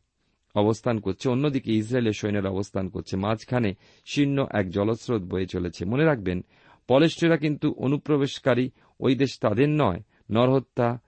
অবস্থান 0.56 1.00
করছে। 1.00 1.28
অন্যদিকে 1.28 1.72
ইসরায়েলের 1.72 2.12
সৈন্যের 2.12 2.46
অবস্থান 2.46 2.88
করছে। 2.88 3.16
মাঝখানে 3.16 3.74
শীর্ণ 4.06 4.46
এক 4.54 4.70
জলস্রোত 4.70 5.22
বয়ে 5.22 5.46
চলেছে। 5.46 5.84
মনে 5.84 6.04
রাখবেন 6.04 6.44
পলেস্টিয়ারা 6.88 7.36
কিন্তু 7.36 7.72
অনুপ্রবেশকারী 7.72 8.70
ওই 9.00 9.14
দেশ 9.14 9.38
তাদের 9.40 9.68
নয়, 9.68 10.02
নরহত্যা, 10.30 10.98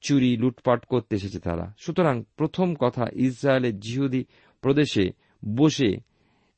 চুরি, 0.00 0.36
লুটপাট 0.36 0.84
করতে 0.84 1.16
এসেছে 1.16 1.40
তারা। 1.40 1.74
সুতরাং 1.78 2.24
প্রথম 2.36 2.74
কথা, 2.74 3.06
ইসরায়েলের 3.12 3.80
জিহুদি 3.80 4.24
প্রদেশে 4.60 5.10
বসে 5.56 5.96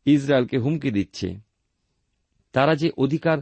ইসরায়েলকে 0.06 0.58
হুমকি 0.58 0.90
দিচ্ছে। 0.90 1.38
তারা 2.52 2.74
যে 2.74 2.90
অধিকার 2.98 3.38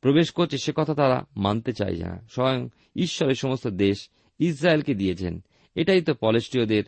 প্রবেশ 0.00 0.30
করছে, 0.30 0.58
সে 0.58 0.72
কথা 0.74 0.94
তারা 0.94 1.26
মানতে 1.36 1.72
চায় 1.72 1.96
না। 1.96 2.26
স্বয়ং 2.30 2.68
ঈশ্বরের 2.96 3.34
সমস্ত 3.34 3.66
দেশ 3.66 4.10
ইসরায়েলকে 4.38 4.94
দিয়েছেন। 4.94 5.42
এটাই 5.74 6.02
তো 6.02 6.14
পলেস্টীয়দের 6.14 6.84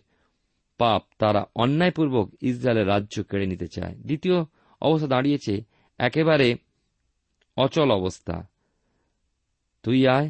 পাপ 0.83 1.03
তারা 1.19 1.43
অন্যায়পূর্বক 1.55 2.27
ইসরায়েলের 2.43 2.89
রাজ্য 2.89 3.15
কেড়ে 3.23 3.47
নিতে 3.47 3.67
চায়। 3.67 3.95
দ্বিতীয় 3.95 4.39
অবস্থা 4.81 5.09
দাঁড়িয়েছে 5.09 5.55
একেবারে 5.99 6.49
অচল 7.57 7.89
অবস্থা। 7.91 8.37
তুই 9.83 9.99
আয় 10.07 10.29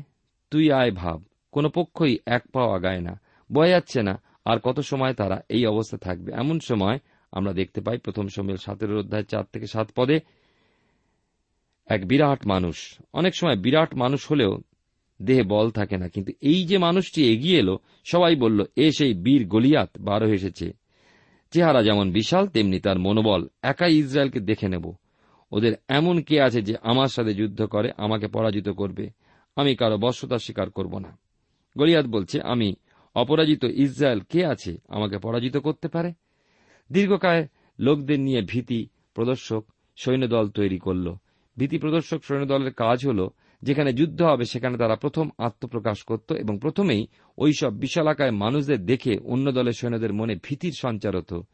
তুই 0.51 0.73
আয় 0.73 0.93
ভাব। 0.93 1.19
কোনো 1.53 1.69
পক্ষই 1.69 2.15
এক 2.27 2.43
পাও 2.53 2.69
আগায় 2.71 3.01
না। 3.01 3.15
বয়ে 3.51 3.75
যাচ্ছে 3.75 4.01
না 4.03 4.15
আর 4.45 4.59
কত 4.59 4.79
সময় 4.81 5.15
তারা 5.15 5.39
এই 5.49 5.67
অবস্থা 5.67 5.97
থাকবে। 5.97 6.31
এমন 6.33 6.57
সময় 6.61 6.99
আমরা 7.33 7.53
দেখতে 7.53 7.81
পাই 7.81 7.99
প্রথম 7.99 8.27
সময় 8.37 8.57
সাতের 8.57 8.91
অধ্যায় 8.97 9.25
চার 9.25 9.45
থেকে 9.53 9.67
সাত 9.67 9.89
পদে 9.97 10.21
এক 11.87 12.01
বিরাট 12.09 12.47
মানুষ। 12.47 12.77
অনেক 13.13 13.33
সময় 13.37 13.57
বিরাট 13.57 13.91
মানুষ 13.95 14.23
হলেও 14.31 14.53
দেহে 15.23 15.43
বল 15.43 15.71
থাকে 15.71 15.97
না। 15.97 16.09
কিন্তু 16.09 16.33
এই 16.41 16.67
যে 16.67 16.79
মানুষটি 16.79 17.33
এগিয়ে 17.33 17.59
এলো, 17.59 17.79
সবাই 18.05 18.37
বলল, 18.37 18.65
এ 18.77 18.91
সেই 18.91 19.15
বীর 19.15 19.47
গলিয়াত, 19.47 19.91
বারো 20.01 20.29
এসেছে 20.29 20.73
চেহারা 21.51 21.83
যেমন 21.83 22.13
বিশাল, 22.13 22.47
তেমনি 22.47 22.81
তার 22.81 22.99
মনোবল। 22.99 23.49
একাই 23.63 23.97
ইসরায়েলকে 23.97 24.41
দেখে 24.41 24.69
নেব। 24.69 24.93
ওদের 25.53 25.73
এমন 25.89 26.21
কে 26.21 26.41
আছে 26.41 26.63
যে 26.63 26.75
আমার 26.83 27.09
সাথে 27.09 27.35
যুদ্ধ 27.35 27.63
করে, 27.63 27.91
আমাকে 27.97 28.27
পরাজিত 28.27 28.69
করবে? 28.69 29.11
আমি 29.57 29.77
কারও 29.77 29.99
বর্ষতা 29.99 30.39
স্বীকার 30.39 30.71
করব 30.71 30.99
না। 30.99 31.19
গলিয়াত 31.79 32.07
বলছে, 32.07 32.41
আমি 32.43 32.75
অপরাজিত 33.15 33.65
ইসরায়েল 33.65 34.21
কে 34.21 34.47
আছে, 34.47 34.77
আমাকে 34.89 35.19
পরাজিত 35.19 35.57
করতে 35.57 35.89
পারে? 35.89 36.13
দীর্ঘকায় 36.93 37.49
লোকদের 37.79 38.21
নিয়ে 38.21 38.43
ভীতি 38.43 38.89
প্রদর্শক 39.15 39.65
সৈন্যদল 39.97 40.49
তৈরি 40.49 40.79
করল। 40.79 41.15
ভীতি 41.59 41.79
প্রদর্শক 41.79 42.25
সৈন্যদলের 42.25 42.73
কাজ 42.73 43.07
হল 43.07 43.29
যেখানে 43.63 43.93
যুদ্ধ 43.93 44.23
হবে, 44.23 44.45
সেখানে 44.45 44.79
তারা 44.79 44.97
প্রথম 44.97 45.31
আত্মপ্রকাশ 45.39 46.03
করত 46.03 46.33
এবং 46.33 46.59
প্রথমেই 46.59 47.07
ওইসব 47.39 47.75
বিশালাকায় 47.75 48.31
মানুষদের 48.31 48.87
দেখে 48.87 49.19
অন্য 49.19 49.53
দলের 49.53 49.73
সৈন্যদের 49.73 50.13
মনে 50.13 50.37
ভীতির 50.43 50.73
সঞ্চার 50.79 51.17
হতো। 51.17 51.45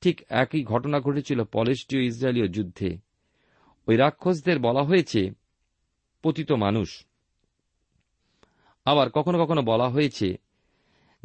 ঠিক 0.00 0.20
একই 0.28 0.64
ঘটনা 0.64 1.00
ঘটেছিল 1.00 1.44
পলেস্টীয় 1.44 2.02
ইসরায়েলীয় 2.02 2.48
যুদ্ধে। 2.48 2.98
ওই 3.86 3.96
রাক্ষসদের 3.96 4.58
বলা 4.58 4.82
হয়েছে, 4.82 5.30
পতিত 6.22 6.52
মানুষ। 6.52 7.06
আবার 8.84 9.10
কখনো 9.10 9.44
কখনো 9.44 9.62
বলা 9.62 9.88
হয়েছে 9.88 10.36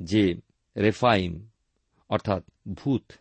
যে, 0.01 0.35
রেফাইম, 0.77 1.47
অর্থাৎ 2.09 2.43
ভূত। 2.73 3.11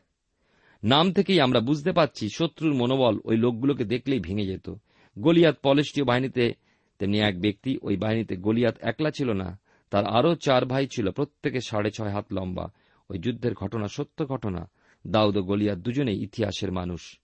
নাম 0.85 1.12
থেকেই 1.12 1.40
আমরা 1.40 1.61
বুঝতে 1.61 1.92
পাচ্ছি 1.92 2.29
শত্রুর 2.29 2.75
মনোবল 2.75 3.20
ওই 3.25 3.37
লোকগুলোকে 3.37 3.85
দেখলেই 3.85 4.20
ভেঙে 4.20 4.46
যেত। 4.46 4.75
গলিয়াত 5.18 5.59
পলেস্টীয় 5.62 6.07
বাহিনীতে 6.07 6.55
তেমনি 7.03 7.21
এক 7.21 7.41
ব্যক্তি 7.41 7.79
ওই 7.83 7.97
বাহিনীতে 7.97 8.37
গলিয়াত 8.37 8.77
একলা 8.81 9.11
ছিল 9.11 9.33
না, 9.33 9.59
তার 9.91 10.07
আরও 10.07 10.35
চার 10.35 10.67
ভাই 10.67 10.87
ছিল, 10.87 11.11
প্রত্যেকে 11.11 11.61
সাড়ে 11.61 11.91
ছয় 11.91 12.09
হাত 12.09 12.27
লম্বা। 12.33 12.73
ওই 13.11 13.19
যুদ্ধের 13.19 13.55
ঘটনা 13.55 13.88
সত্য 13.88 14.27
ঘটনা। 14.27 14.71
দাউদ 15.07 15.37
ও 15.37 15.43
গলিয়াত 15.43 15.79
দুজনেই 15.79 16.23
ইতিহাসের 16.23 16.73
মানুষ। 16.73 17.19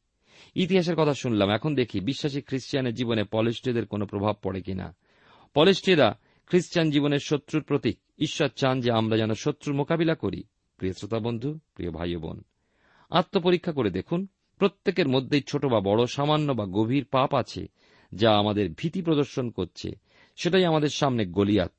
ইতিহাসের 0.54 0.96
কথা 0.96 1.14
শুনলাম, 1.14 1.50
এখন 1.50 1.74
দেখি 1.74 2.00
বিশ্বাসী 2.00 2.40
খ্রিস্টিয়ানের 2.40 2.94
জীবনে 2.94 3.24
পলেস্ট্রিয়দের 3.24 3.86
কোনো 3.86 4.06
প্রভাব 4.06 4.36
পড়ে 4.42 4.62
কিনা। 4.62 4.96
পলেস্ট্রিয়রা 5.54 6.18
খ্রিস্টান 6.46 6.90
জীবনের 6.90 7.18
শত্রুর 7.18 7.62
প্রতীক। 7.62 7.98
ঈশ্বর 8.18 8.48
চান 8.48 8.80
যে 8.80 8.92
আমরা 8.92 9.16
যেন 9.16 9.34
শত্রুর 9.34 9.76
মোকাবিলা 9.76 10.14
করি। 10.14 10.42
প্রিয় 10.76 10.92
শ্রোতা 10.92 11.18
বন্ধু, 11.18 11.58
প্রিয় 11.74 11.90
ভাই 11.90 12.16
বোন, 12.16 12.42
আত্মপরীক্ষা 13.10 13.72
করে 13.72 13.90
দেখুন, 13.90 14.26
প্রত্যেকের 14.58 15.08
মধ্যেই 15.08 15.42
ছোট 15.42 15.66
বা 15.66 15.80
বড়, 15.80 16.06
সামান্য 16.06 16.52
বা 16.52 16.66
গভীর 16.66 17.04
পাপ 17.04 17.34
আছে। 17.34 17.66
যা 18.12 18.38
আমাদের 18.38 18.70
ভীতি 18.76 19.02
প্রদর্শন 19.02 19.50
করছে। 19.50 19.90
সেটাই 20.36 20.64
আমাদের 20.64 20.88
সামনে 20.88 21.26
গলিয়াত। 21.26 21.72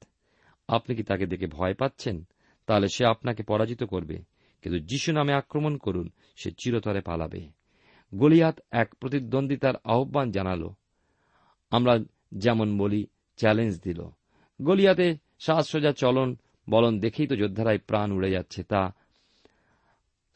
আপনি 0.68 0.96
কি 0.96 1.04
তাকে 1.04 1.26
দেখে 1.26 1.48
ভয় 1.48 1.74
পাচ্ছেন? 1.74 2.28
তাহলে 2.66 2.88
সে 2.88 3.06
আপনাকে 3.06 3.44
পরাজিত 3.44 3.84
করবে। 3.84 4.24
কিন্তু 4.62 4.80
যিশু 4.80 5.12
নামে 5.12 5.34
আক্রমণ 5.34 5.78
করুন, 5.78 6.10
সে 6.36 6.52
চিরতরে 6.52 7.02
পালাবে। 7.02 7.48
গলিয়াত 8.16 8.60
এক 8.72 8.96
প্রতিদ্বন্দ্বিতার 8.96 9.74
আহ্বান 9.84 10.32
জানাল। 10.32 10.70
আমরা 11.70 12.00
যেমন 12.32 12.78
বলি, 12.78 13.08
চ্যালেঞ্জ 13.38 13.82
দিল। 13.82 14.10
গলিয়াতে 14.62 15.18
সাজসজা 15.40 15.92
চলন, 15.92 16.36
বলন 16.70 17.00
দেখেই 17.00 17.28
তো 17.28 17.36
যোদ্ধারাই 17.36 17.78
প্রাণ 17.78 18.12
উড়ে 18.12 18.32
যাচ্ছে, 18.32 18.64
তা 18.64 18.94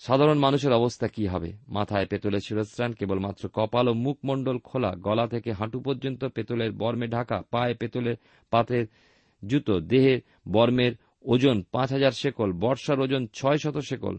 সাধারণ 0.01 0.37
মানুষের 0.37 0.73
অবস্থা 0.73 1.07
কি 1.07 1.23
হবে? 1.27 1.49
মাথায় 1.67 2.05
পেতলের 2.05 2.41
শিরস্ত্রাণ, 2.41 2.91
কেবলমাত্র 2.93 3.43
কপাল 3.53 3.85
ও 3.87 3.93
মুখমণ্ডল 3.93 4.57
খোলা, 4.59 4.91
গলা 4.95 5.25
থেকে 5.27 5.49
হাঁটু 5.51 5.79
পর্যন্ত 5.79 6.25
পেতলের 6.25 6.71
বর্মে 6.71 7.07
ঢাকা, 7.07 7.37
পায়ে 7.51 7.75
পেতলের 7.75 8.17
পাতের 8.51 8.85
জুতো 9.43 9.79
দেহের 9.79 10.19
বর্মের 10.51 10.93
ওজন 11.25 11.57
পাঁচ 11.71 11.89
হাজার 11.91 12.11
শেকল, 12.11 12.49
বর্ষার 12.53 12.99
ওজন 12.99 13.27
ছয় 13.33 13.57
শত 13.57 13.77
শেকল, 13.77 14.15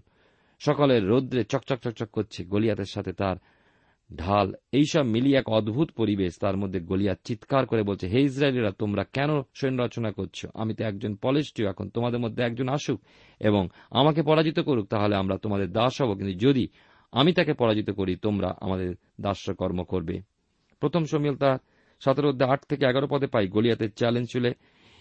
সকলের 0.61 1.03
রৌদ্রে 1.09 1.43
চকচক 1.45 1.79
চকচক 1.85 2.11
করছে, 2.11 2.41
গলিয়াতের 2.45 2.91
সাথে 2.95 3.13
তার 3.13 3.37
ঢাল, 4.17 4.55
এইসব 4.73 5.03
মিলিয়ে 5.03 5.39
এক 5.39 5.49
অদ্ভুত 5.49 5.91
পরিবেশ 5.91 6.39
তার 6.41 6.57
মধ্যে 6.57 6.81
গলিয়াত 6.81 7.19
চিৎকার 7.25 7.67
করে 7.67 7.83
বলছে, 7.83 8.09
হে 8.09 8.21
ইসরায়েলিরা, 8.21 8.71
তোমরা 8.71 9.05
কেন 9.05 9.29
সৈন্য 9.55 9.83
রচনা 9.83 10.13
করছ? 10.13 10.47
আমি 10.55 10.75
তো 10.75 10.85
একজন 10.85 11.17
পলেষ্টীয় 11.17 11.69
এখন 11.69 11.89
তোমাদের 11.89 12.21
মধ্যে 12.21 12.43
একজন 12.43 12.69
আসুক 12.69 13.01
এবং 13.41 13.69
আমাকে 13.91 14.23
পরাজিত 14.23 14.61
করুক, 14.61 14.87
তাহলে 14.87 15.17
আমরা 15.17 15.37
তোমাদের 15.37 15.73
দাস 15.73 16.03
হব। 16.03 16.15
কিন্তু 16.15 16.39
যদি 16.39 16.69
আমি 17.13 17.33
তাকে 17.33 17.53
পরাজিত 17.53 17.91
করি, 17.91 18.17
তোমরা 18.17 18.55
আমাদের 18.61 18.95
দাস্যকর্ম 19.21 19.85
করবে। 19.85 20.21
প্রথম 20.81 21.05
সমিল 21.05 21.37
তার 21.37 21.59
সতেরো 22.01 22.29
অধ্যায় 22.29 22.51
আট 22.51 22.61
থেকে 22.69 22.87
এগারো 22.87 23.07
পদে 23.07 23.27
পাই, 23.27 23.49
গলিয়াতের 23.49 23.93
চ্যালেঞ্জ 23.93 24.29
চলে 24.33 24.55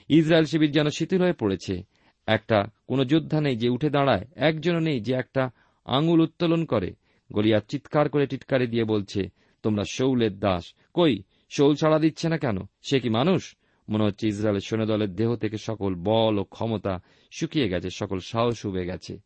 ইসরায়েল 0.10 0.46
শিবির 0.46 0.72
যেন 0.72 0.90
শিথিল 0.90 1.22
হয়ে 1.22 1.34
পড়েছে। 1.34 1.84
একটা, 2.28 2.68
কোন 2.88 3.04
যোদ্ধা 3.04 3.42
নেই 3.42 3.56
যে 3.56 3.70
উঠে 3.70 3.90
দাঁড়ায়, 3.90 4.26
একজনও 4.36 4.80
নেই 4.80 5.00
যে 5.00 5.14
একটা 5.14 5.50
আঙুল 5.86 6.22
উত্তোলন 6.22 6.66
করে। 6.66 6.94
গলিয়াত 7.32 7.64
চিৎকার 7.70 8.10
করে 8.10 8.28
টিটকারি 8.28 8.68
দিয়ে 8.68 8.84
বলছে, 8.84 9.30
তোমরা 9.64 9.84
শৌলের 9.84 10.40
দাস। 10.40 10.74
কই, 10.94 11.24
শৌল 11.50 11.76
ছাড়া 11.76 12.00
দিচ্ছে 12.00 12.30
না 12.30 12.38
কেন? 12.38 12.58
সে 12.82 13.00
কি 13.00 13.10
মানুষ? 13.10 13.56
মনে 13.90 14.04
হচ্ছে 14.04 14.28
ইসরায়েলের 14.28 14.62
সৈন্যদলের 14.62 15.16
দেহ 15.16 15.36
থেকে 15.36 15.58
সকল 15.58 15.96
বল 15.96 16.40
ও 16.40 16.44
ক্ষমতা 16.44 17.02
শুকিয়ে 17.32 17.70
গেছে, 17.70 17.90
সকল 17.90 18.20
সাহস 18.20 18.66
উবে 18.66 18.86
গেছে। 18.86 19.20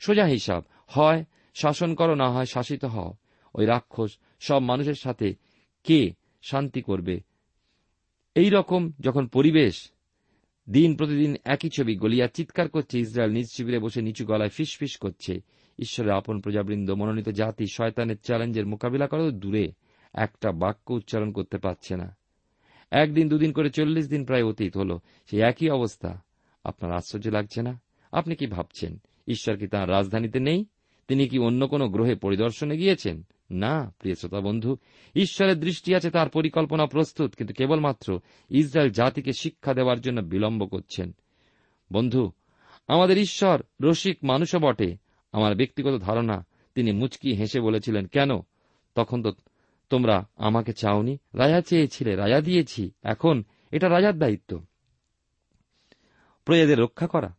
সোজা 0.00 0.24
হিসাব, 0.24 0.64
হয় 0.86 1.24
শাসন 1.54 1.94
করো, 1.94 2.14
না 2.14 2.30
হয় 2.30 2.46
শাসিত 2.46 2.84
হও। 2.84 3.14
ওই 3.54 3.66
রাক্ষস 3.66 4.18
সব 4.40 4.58
মানুষের 4.58 4.94
সাথে 4.94 5.34
কে 5.84 6.14
শান্তি 6.42 6.82
করবে? 6.82 7.20
এই 8.34 8.50
রকম 8.50 8.92
যখন 9.00 9.26
পরিবেশ, 9.26 9.90
দিন 10.70 10.96
প্রতিদিন 10.96 11.36
একই 11.44 11.70
ছবি 11.70 11.96
গলিয়া 11.96 12.26
চিৎকার 12.26 12.68
করছে, 12.68 13.00
ইসরায়েল 13.00 13.32
নিজ 13.32 13.48
শিবিরে 13.50 13.78
বসে 13.78 14.02
নিচু 14.02 14.26
গলায় 14.26 14.50
ফিস 14.50 14.76
ফিস 14.78 14.96
করছে। 14.96 15.42
ঈশ্বরের 15.78 16.12
আপন 16.12 16.40
প্রজাবৃন্দ, 16.40 16.90
মনোনীত 16.90 17.28
জাতি, 17.28 17.66
শয়তানের 17.72 18.18
চ্যালেঞ্জের 18.18 18.66
মোকাবিলা 18.66 19.06
করাও 19.06 19.30
দূরে। 19.30 19.72
একটা 20.14 20.52
বাক্য 20.52 20.92
উচ্চারণ 20.92 21.32
করতে 21.32 21.58
পারছে 21.58 21.96
না। 21.96 22.16
একদিন, 22.90 23.28
দুদিন 23.28 23.52
করে 23.52 23.70
চল্লিশ 23.70 24.08
দিন 24.08 24.24
প্রায় 24.24 24.42
অতীত 24.42 24.76
হল। 24.76 24.98
সেই 25.30 25.40
একই 25.40 25.68
অবস্থা। 25.68 26.22
আপনার 26.64 26.92
আশ্চর্য 26.92 27.28
লাগছে 27.28 27.62
না? 27.62 27.80
আপনি 28.12 28.36
কি 28.36 28.46
ভাবছেন? 28.46 28.98
ঈশ্বর 29.28 29.56
কি 29.56 29.66
তাঁর 29.66 29.90
রাজধানীতে 29.90 30.40
নেই? 30.40 30.66
তিনি 31.08 31.28
কি 31.28 31.38
অন্য 31.38 31.68
কোনো 31.68 31.88
গ্রহে 31.88 32.14
পরিদর্শনে 32.14 32.76
গিয়েছেন? 32.76 33.22
না, 33.50 33.94
প্রিয় 33.98 34.14
শ্রোতা 34.14 34.40
বন্ধু, 34.40 34.76
ঈশ্বরের 35.14 35.60
দৃষ্টি 35.60 35.94
আছে 35.94 36.10
তার 36.10 36.28
পরিকল্পনা 36.28 36.86
প্রস্তুত, 36.86 37.34
কিন্তু 37.34 37.54
কেবলমাত্র 37.54 38.20
ইসরায়েল 38.50 38.92
জাতিকে 38.92 39.32
শিক্ষা 39.32 39.74
দেওয়ার 39.74 40.00
জন্য 40.00 40.20
বিলম্ব 40.20 40.66
করছেন। 40.66 41.12
বন্ধু, 41.92 42.32
আমাদের 42.88 43.18
ঈশ্বর 43.18 43.62
রসিক 43.82 44.18
মানুষও 44.22 44.58
বটে। 44.58 45.07
আমার 45.32 45.54
ব্যক্তিগত 45.54 46.00
ধারণা, 46.00 46.46
তিনি 46.74 46.92
মুচকি 46.92 47.32
হেসে 47.32 47.60
বলেছিলেন, 47.60 48.06
কেন? 48.06 48.30
তখন 48.94 49.22
তো 49.22 49.32
তোমরা 49.90 50.28
আমাকে 50.36 50.72
চাওনি। 50.72 51.18
রাজা 51.34 51.60
চেয়েছিলে 51.60 52.16
রাজা 52.16 52.40
দিয়েছি। 52.40 52.90
এখন 53.02 53.44
এটা 53.70 53.88
রাজার 53.88 54.18
দায়িত্ব। 54.18 54.64
প্রজাদের 56.44 56.78
রক্ষা 56.78 57.06
করা। 57.06 57.36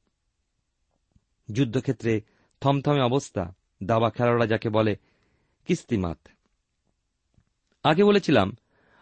যুদ্ধক্ষেত্রে 1.52 2.22
থমথমে 2.62 3.02
অবস্থা। 3.02 3.54
দাবা 3.84 4.10
খেলোয়াড়রা 4.10 4.48
যাকে 4.48 4.70
বলে 4.70 4.96
কিস্তিমাত। 5.68 6.18
আগে 7.84 8.04
বলেছিলাম, 8.04 8.56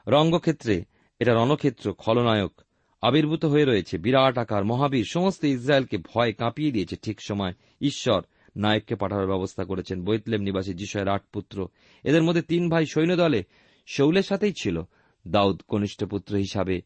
রঙ্গক্ষেত্রে 0.08 0.86
এটা 1.19 1.34
রণক্ষেত্র, 1.34 1.93
খলনায়ক 1.93 2.62
আবির্ভূত 3.02 3.45
হয়ে 3.45 3.65
রয়েছে। 3.65 3.97
বিরাট 3.97 4.38
আকার, 4.38 4.65
মহাবীর, 4.65 5.06
সমস্ত 5.06 5.43
ইসরায়েলকে 5.43 5.97
ভয় 5.97 6.34
কাঁপিয়ে 6.34 6.71
দিয়েছে। 6.71 6.95
ঠিক 6.95 7.21
সময় 7.21 7.54
ঈশ্বর 7.82 8.21
নায়ককে 8.57 8.95
পাঠানোর 8.95 9.27
ব্যবস্থা 9.27 9.63
করেছেন 9.63 10.03
বৈতলেম 10.03 10.41
নিবাসী 10.41 10.73
যিশয়ের 10.73 11.07
আট 11.07 11.23
পুত্র 11.33 11.67
এদের 12.03 12.23
মধ্যে 12.23 12.41
তিন 12.41 12.69
ভাই 12.69 12.85
সৈন্যদলে 12.85 13.43
শৌলের 13.87 14.23
সাথেই 14.23 14.53
ছিল। 14.61 14.81
দাউদ 15.27 15.61
কনিষ্ঠ 15.67 16.03
পুত্র 16.03 16.35
হিসাবে 16.35 16.81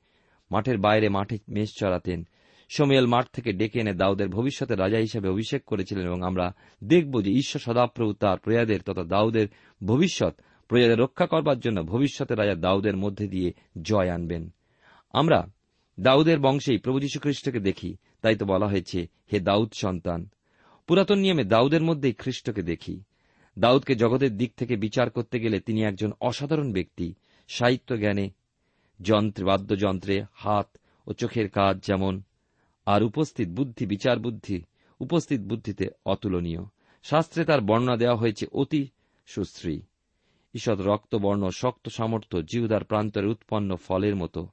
মাঠের 0.52 0.78
বাইরে 0.78 1.10
মাঠে 1.10 1.38
মেষ 1.50 1.70
চড়াতেন। 1.80 2.28
সোমিয়েল 2.70 3.08
মাঠ 3.08 3.26
থেকে 3.34 3.54
ডেকে 3.54 3.80
এনে 3.80 3.94
দাউদের 3.94 4.30
ভবিষ্যতে 4.30 4.76
রাজা 4.76 4.98
হিসেবে 4.98 5.30
অভিষেক 5.30 5.64
করেছিলেন 5.66 6.06
এবং 6.06 6.24
আমরা 6.24 6.56
দেখব 6.84 7.22
যে 7.22 7.32
ঈশ্বর 7.32 7.60
সদাপ্রভু 7.60 8.14
তার 8.14 8.38
প্রয়াদের 8.38 8.82
তথা 8.82 9.04
দাউদের 9.04 9.48
ভবিষ্যৎ, 9.84 10.36
প্রজাদের 10.68 11.00
রক্ষা 11.00 11.26
করবার 11.26 11.60
জন্য 11.60 11.84
ভবিষ্যতে 11.84 12.36
রাজা 12.36 12.56
দাউদের 12.56 12.98
মধ্যে 12.98 13.28
দিয়ে 13.28 13.54
জয় 13.82 14.10
আনবেন। 14.10 14.50
আমরা 15.10 15.48
দাউদের 16.00 16.40
বংশেই 16.40 16.78
প্রভু 16.78 17.00
যীশুখ্রিস্টকে 17.00 17.60
দেখি। 17.60 17.98
তাই 18.22 18.36
তো 18.36 18.46
বলা 18.46 18.68
হয়েছে, 18.68 19.08
হে 19.34 19.40
দাউদ 19.40 19.74
সন্তান। 19.74 20.30
পুরাতন 20.88 21.20
নিয়মে 21.20 21.44
দাউদের 21.44 21.82
মধ্যেই 21.82 22.14
খ্রিস্টকে 22.14 22.62
দেখি। 22.62 23.04
দাউদকে 23.60 23.96
জগতের 23.96 24.38
দিক 24.38 24.54
থেকে 24.58 24.76
বিচার 24.76 25.10
করতে 25.10 25.40
গেলে 25.40 25.60
তিনি 25.60 25.84
একজন 25.84 26.12
অসাধারণ 26.22 26.74
ব্যক্তি 26.74 27.14
সাহিত্য 27.48 27.98
জ্ঞানে 27.98 28.30
যন্ত্রে, 29.02 29.46
বাদ্যযন্ত্রে, 29.46 30.26
হাত 30.34 30.78
ও 31.08 31.14
চোখের 31.14 31.50
কাজ 31.50 31.86
যেমন। 31.88 32.22
আর 32.86 33.04
উপস্থিত 33.04 33.50
বুদ্ধি, 33.50 33.86
বিচার 33.86 34.20
বুদ্ধি, 34.20 34.64
উপস্থিত 35.00 35.42
বুদ্ধিতে 35.42 35.88
অতুলনীয়। 36.06 36.60
শাস্ত্রে 37.04 37.46
তার 37.46 37.62
বর্ণনা 37.62 37.98
দেওয়া 37.98 38.16
হয়েছে 38.16 38.46
অতি 38.52 38.88
সুশ্রী। 39.26 39.82
ঈষৎ 40.54 40.80
রক্তবর্ণ 40.80 41.50
শক্ত 41.50 41.90
সামর্থ্য 41.90 42.42
জিহুদার 42.42 42.84
প্রান্তরে 42.84 43.28
উৎপন্ন 43.28 43.76
ফলের 43.76 44.16
মতো। 44.16 44.48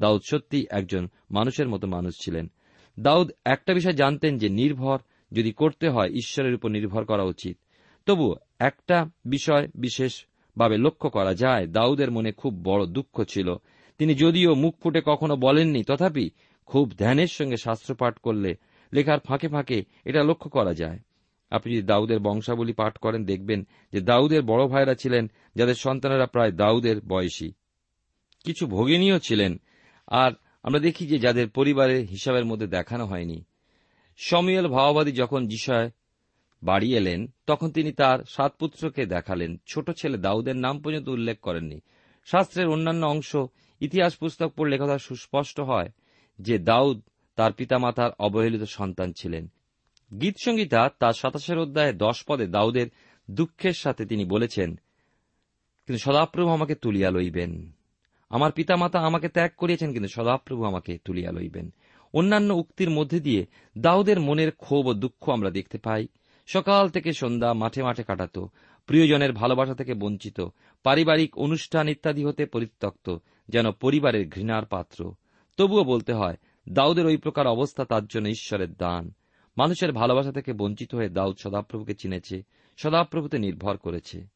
দাউদ 0.00 0.20
সত্যি 0.30 0.66
একজন 0.70 1.08
মানুষের 1.30 1.68
মতো 1.68 1.86
মানুষ 1.86 2.14
ছিলেন। 2.24 2.50
দাউদ 3.00 3.30
একটা 3.44 3.74
বিষয় 3.74 3.92
জানতেন 3.92 4.38
যে 4.38 4.48
নির্ভর 4.48 4.98
যদি 5.34 5.52
করতে 5.52 5.88
হয়, 5.88 6.08
ঈশ্বরের 6.08 6.54
উপর 6.54 6.70
নির্ভর 6.70 7.04
করা 7.04 7.22
উচিত। 7.22 7.58
তবু 8.06 8.34
একটা 8.58 9.10
বিষয় 9.24 9.68
বিশেষভাবে 9.74 10.78
লক্ষ্য 10.78 11.10
করা 11.10 11.34
যায়, 11.34 11.66
দাউদের 11.66 12.10
মনে 12.10 12.32
খুব 12.32 12.60
বড় 12.64 12.86
দুঃখ 12.86 13.24
ছিল। 13.24 13.54
তিনি 13.98 14.14
যদিও 14.14 14.54
মুখ 14.54 14.74
ফুটে 14.82 15.02
কখনো 15.06 15.36
বলেননি, 15.36 15.84
তথাপি 15.84 16.30
খুব 16.66 16.92
ধ্যানের 16.98 17.26
সঙ্গে 17.26 17.56
শাস্ত্রপাঠ 17.56 18.18
করলে 18.18 18.54
লেখার 18.92 19.18
ফাঁকে 19.20 19.48
ফাঁকে 19.48 19.84
এটা 20.04 20.22
লক্ষ্য 20.22 20.50
করা 20.50 20.74
যায়। 20.74 20.98
আপনি 21.50 21.72
যদি 21.72 21.86
দাউদের 21.86 22.18
বংশাবলী 22.18 22.72
পাঠ 22.72 22.98
করেন, 22.98 23.24
দেখবেন 23.24 23.66
যে 23.92 24.00
দাউদের 24.00 24.42
বড় 24.42 24.66
ভাইরা 24.66 24.94
ছিলেন, 24.94 25.30
যাদের 25.54 25.74
সন্তানেরা 25.74 26.26
প্রায় 26.26 26.52
দাউদের 26.52 27.00
বয়সী। 27.00 27.52
কিছু 28.44 28.66
ভগিনীও 28.66 29.18
ছিলেন, 29.18 29.60
আর 30.06 30.32
আমরা 30.62 30.80
দেখি 30.80 31.06
যে 31.06 31.18
যাদের 31.18 31.50
পরিবারের 31.50 32.06
হিসাবের 32.06 32.44
মধ্যে 32.44 32.66
দেখানো 32.66 33.06
হয়নি। 33.06 33.44
সমীয়ল 34.20 34.66
ভাওবাদী 34.68 35.12
যখন 35.12 35.40
বিষয় 35.46 35.86
বাড়ি 36.62 36.88
এলেন, 36.96 37.20
তখন 37.46 37.68
তিনি 37.70 37.90
তার 37.92 38.18
সাত 38.28 38.52
পুত্রকে 38.58 39.02
দেখালেন। 39.06 39.50
ছোট 39.66 39.86
ছেলে 39.90 40.16
দাউদের 40.18 40.56
নাম 40.56 40.74
পর্যন্ত 40.80 41.08
উল্লেখ 41.08 41.36
করেননি। 41.40 41.78
শাস্ত্রের 42.28 42.68
অন্যান্য 42.68 43.02
অংশ, 43.06 43.30
ইতিহাস 43.80 44.12
পুস্তক 44.16 44.50
পড়লে 44.56 44.76
কথা 44.78 44.98
সুস্পষ্ট 44.98 45.56
হয় 45.60 45.90
যে 46.38 46.54
দাউদ 46.58 46.98
তার 47.38 47.52
পিতামাতার 47.52 48.10
অবহেলিত 48.18 48.62
সন্তান 48.62 49.08
ছিলেন। 49.12 49.44
গীত 50.20 50.36
সংগীতা 50.38 50.80
তার 51.00 51.12
সাতাশের 51.12 51.58
অধ্যায়ে 51.58 51.92
দশ 51.92 52.18
পদে 52.28 52.46
দাউদের 52.46 52.86
দুঃখের 53.28 53.72
সাথে 53.72 54.02
তিনি 54.04 54.24
বলেছেন, 54.24 54.70
কিন্তু 55.88 56.00
সদাপ্রভু 56.02 56.48
আমাকে 56.48 56.74
তুলিয়া 56.74 57.10
লইবেন। 57.10 57.52
আমার 58.30 58.52
পিতামাতা 58.52 58.98
আমাকে 59.00 59.28
ত্যাগ 59.28 59.50
করিয়েছেন, 59.56 59.92
কিন্তু 59.92 60.08
সদাপ্রভু 60.08 60.62
আমাকে 60.64 60.92
তুলিয়া 61.04 61.32
লইবেন। 61.32 61.66
অন্যান্য 62.14 62.54
উক্তির 62.54 62.90
মধ্যে 62.90 63.20
দিয়ে 63.20 63.46
দাউদের 63.78 64.20
মনের 64.20 64.50
ক্ষোভ 64.50 64.86
ও 64.86 64.94
দুঃখ 64.94 65.28
আমরা 65.28 65.50
দেখতে 65.50 65.78
পাই। 65.78 66.06
সকাল 66.46 66.88
থেকে 66.88 67.12
সন্ধ্যা 67.12 67.52
মাঠে 67.52 67.82
মাঠে 67.82 68.02
কাটাত। 68.02 68.38
প্রিয়জনের 68.86 69.32
ভালোবাসা 69.32 69.74
থেকে 69.74 69.94
বঞ্চিত। 69.94 70.40
পারিবারিক 70.82 71.38
অনুষ্ঠান 71.38 71.88
ইত্যাদি 71.88 72.24
হতে 72.24 72.46
পরিত্যক্ত, 72.46 73.16
যেন 73.48 73.70
পরিবারের 73.70 74.28
ঘৃণার 74.28 74.66
পাত্র। 74.66 75.14
তবুও 75.56 75.84
বলতে 75.84 76.12
হয়, 76.12 76.36
দাউদের 76.68 77.06
ওই 77.06 77.16
প্রকার 77.16 77.46
অবস্থা 77.46 77.84
তার 77.84 78.06
জন্য 78.06 78.28
ঈশ্বরের 78.28 78.72
দান। 78.72 79.12
মানুষের 79.56 79.92
ভালোবাসা 79.92 80.32
থেকে 80.32 80.52
বঞ্চিত 80.52 80.94
হয়ে 80.94 81.08
দাউদ 81.08 81.36
সদাপ্রভুকে 81.38 81.94
চিনেছে, 81.94 82.42
সদাপ্রভুতে 82.76 83.38
নির্ভর 83.38 83.76
করেছে। 83.76 84.26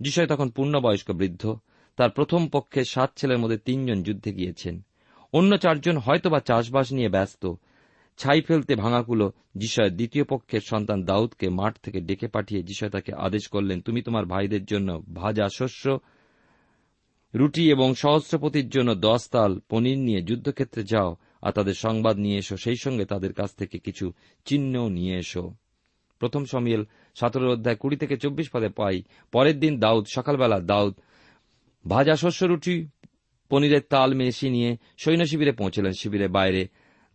যিশয় 0.00 0.26
তখন 0.26 0.48
পূর্ণবয়স্ক 0.50 1.10
বৃদ্ধ। 1.10 1.56
তার 1.96 2.10
প্রথম 2.10 2.48
পক্ষে 2.48 2.84
সাত 2.84 3.10
ছেলের 3.16 3.38
মধ্যে 3.38 3.58
তিনজন 3.58 4.02
যুদ্ধে 4.02 4.32
গিয়েছেন। 4.32 4.82
অন্য 5.32 5.50
চারজন 5.58 5.96
হয়তোবা 5.96 6.40
চাষবাস 6.40 6.92
নিয়ে 6.92 7.08
ব্যস্ত। 7.08 7.42
ছাই 8.18 8.40
ফেলতে 8.40 8.72
ভাঙাগুলো 8.74 9.26
যিশয়ের 9.56 9.96
দ্বিতীয় 9.96 10.24
পক্ষের 10.24 10.60
সন্তান 10.60 10.98
দাউদকে 11.04 11.46
মাঠ 11.48 11.74
থেকে 11.82 12.00
ডেকে 12.00 12.28
পাঠিয়ে 12.28 12.62
যিশয় 12.62 12.90
তাকে 12.90 13.12
আদেশ 13.26 13.44
করলেন, 13.48 13.80
তুমি 13.80 14.02
তোমার 14.02 14.24
ভাইদের 14.26 14.64
জন্য 14.64 14.88
ভাজা 15.14 15.46
শস্য, 15.58 15.84
রুটি 17.34 17.64
এবং 17.70 17.88
সহস্রপতির 17.94 18.68
জন্য 18.68 18.94
দশ 18.94 19.22
তাল 19.28 19.60
পনির 19.68 19.98
নিয়ে 19.98 20.20
যুদ্ধক্ষেত্রে 20.22 20.82
যাও 20.82 21.10
আর 21.42 21.52
তাদের 21.52 21.74
সংবাদ 21.74 22.16
নিয়ে 22.16 22.38
এসো। 22.38 22.56
সেই 22.56 22.76
সঙ্গে 22.76 23.04
তাদের 23.04 23.32
কাছ 23.32 23.50
থেকে 23.54 23.76
কিছু 23.78 24.12
চিহ্নও 24.44 24.88
নিয়ে 24.88 25.14
এসো 25.18 25.44
প্রথম 26.20 26.44
সমিয়েল 26.44 26.82
সতেরো 27.14 27.46
অধ্যায় 27.52 27.76
কুড়ি 27.76 27.96
থেকে 27.96 28.16
চব্বিশ 28.16 28.48
পদে 28.52 28.68
পাই। 28.68 29.02
পরের 29.32 29.56
দিন 29.60 29.72
দাউদ, 29.78 30.04
সকালবেলা 30.14 30.58
দাউদ, 30.60 30.94
ভাজা 31.84 32.14
শস্য, 32.16 32.40
রুটি 32.44 32.76
পনিরের 33.52 33.84
তাল 33.88 34.10
মেশি 34.14 34.48
নিয়ে 34.50 34.70
সৈন্য 34.98 35.24
শিবিরে 35.26 35.52
পৌঁছলেন 35.52 35.92
শিবিরের 35.92 36.28
বাইরে। 36.28 36.62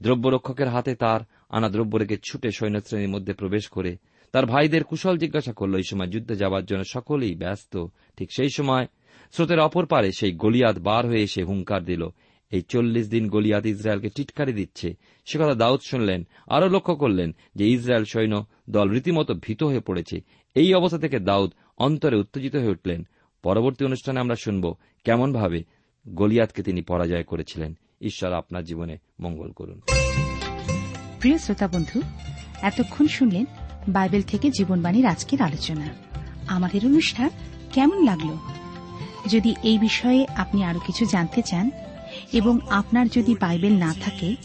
দ্রব্যরক্ষকের 0.02 0.68
হাতে 0.68 0.96
তার 0.96 1.22
আনা 1.50 1.70
দ্রব্য 1.70 1.94
রেখে 1.98 2.18
ছুটে 2.24 2.50
সৈন্যশ্রেণীর 2.52 3.10
মধ্যে 3.10 3.34
প্রবেশ 3.34 3.68
করে 3.68 3.92
তার 4.34 4.46
ভাইদের 4.46 4.84
কুশল 4.84 5.18
জিজ্ঞাসা 5.18 5.54
করল, 5.54 5.74
এই 5.76 5.84
সময় 5.84 6.08
যুদ্ধে 6.08 6.36
যাবার 6.36 6.64
জন্য 6.66 6.84
সকলেই 6.84 7.36
ব্যস্ত। 7.36 7.74
ঠিক 8.18 8.30
সেই 8.36 8.50
সময় 8.50 8.86
স্রোতের 9.34 9.60
অপর 9.60 9.86
পারে 9.86 10.10
সেই 10.12 10.32
গলিয়াত 10.32 10.78
বার 10.80 11.04
হয়ে 11.08 11.26
এসে 11.28 11.42
হুঙ্কার 11.44 11.82
দিল। 11.84 12.04
এই 12.52 12.62
চল্লিশ 12.62 13.06
দিন 13.08 13.24
গলিয়াত 13.30 13.66
ইসরায়েলকে 13.66 14.10
টিটকারি 14.10 14.54
দিচ্ছে। 14.54 14.90
সে 15.28 15.36
কথা 15.40 15.56
দাউদ 15.56 15.82
শুনলেন, 15.90 16.28
আরও 16.48 16.68
লক্ষ্য 16.70 16.96
করলেন 16.96 17.30
যে 17.56 17.66
ইসরায়েল 17.68 18.04
সৈন্য 18.04 18.36
দল 18.70 18.88
রীতিমতো 18.90 19.34
ভীত 19.34 19.64
হয়ে 19.64 19.80
পড়েছে। 19.80 20.18
এই 20.56 20.74
অবস্থা 20.74 21.00
থেকে 21.00 21.20
দাউদ 21.20 21.50
অন্তরে 21.78 22.18
উত্তেজিত 22.18 22.56
হয়ে 22.56 22.76
উঠলেন। 22.76 23.08
পরবর্তী 23.44 23.82
অনুষ্ঠানে 23.86 24.20
আমরা 24.20 24.36
শুনব 24.36 24.66
কেমনভাবে 25.06 25.60
গলিয়াতকে 26.10 26.64
তিনি 26.64 26.82
পরাজয় 26.82 27.24
করেছিলেন। 27.24 27.78
ঈশ্বর 28.02 28.34
আপনার 28.34 28.64
জীবনে 28.64 28.98
মঙ্গল 29.20 29.52
করুন। 29.52 29.82
প্রিয় 31.20 31.38
শ্রোতা 31.38 31.68
বন্ধু, 31.68 32.02
এতক্ষণ 32.62 33.08
শুনলেন 33.08 33.46
বাইবেল 33.90 34.22
থেকে 34.22 34.50
জীবনবাণীর 34.50 35.06
আজকের 35.06 35.42
আলোচনা। 35.42 35.88
আমাদের 36.48 36.86
অনুষ্ঠান 36.86 37.30
কেমন 37.74 38.06
লাগল? 38.06 38.38
যদি 39.28 39.56
এই 39.64 39.78
বিষয়ে 39.78 40.26
আপনি 40.36 40.64
আরও 40.64 40.80
কিছু 40.80 41.06
জানতে 41.06 41.42
চান 41.42 41.72
এবং 42.34 42.60
আপনার 42.70 43.08
যদি 43.08 43.36
বাইবেল 43.40 43.80
না 43.80 43.96
থাকে, 44.02 44.36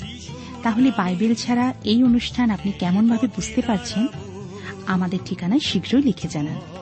তাহলে 0.62 0.90
বাইবেল 0.96 1.34
ছাড়া 1.34 1.74
এই 1.84 2.02
অনুষ্ঠান 2.02 2.50
আপনি 2.50 2.72
কেমনভাবে 2.72 3.26
বুঝতে 3.26 3.62
পারছেন, 3.62 4.06
আমাদের 4.86 5.18
ঠিকানায় 5.24 5.60
শীঘ্রই 5.60 6.02
লিখে 6.02 6.28
জানান। 6.28 6.81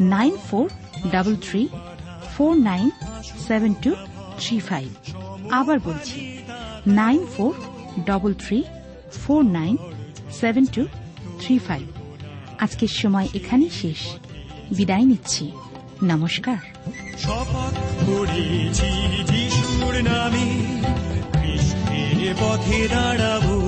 nine 0.00 0.36
four 0.50 0.70
double 1.12 1.36
three 1.36 1.68
four 2.36 2.56
nine 2.56 2.90
seven 3.48 3.74
two 3.74 3.94
three 4.38 4.60
five. 4.60 4.88
আবার 5.50 5.78
বলছি, 5.80 6.38
nine 6.86 7.26
four 7.36 7.54
double 8.04 8.34
three 8.34 8.64
four 9.12 9.44
nine 9.44 9.76
seven 10.30 10.66
two 10.66 10.86
three 11.40 11.58
five. 11.58 11.82
আজকের 12.58 12.88
সময় 12.88 13.28
এখানেই 13.34 13.70
শেষ। 13.70 14.16
বিদায় 14.76 15.02
নিচ্ছি। 15.02 15.52
নমস্কার। 16.02 16.56
শপথ 17.18 18.06
করেছি 18.06 18.90
যিশুর 19.24 20.02
নামে 20.02 20.76
পথে 22.40 22.88
দাঁড়াবো। 22.88 23.65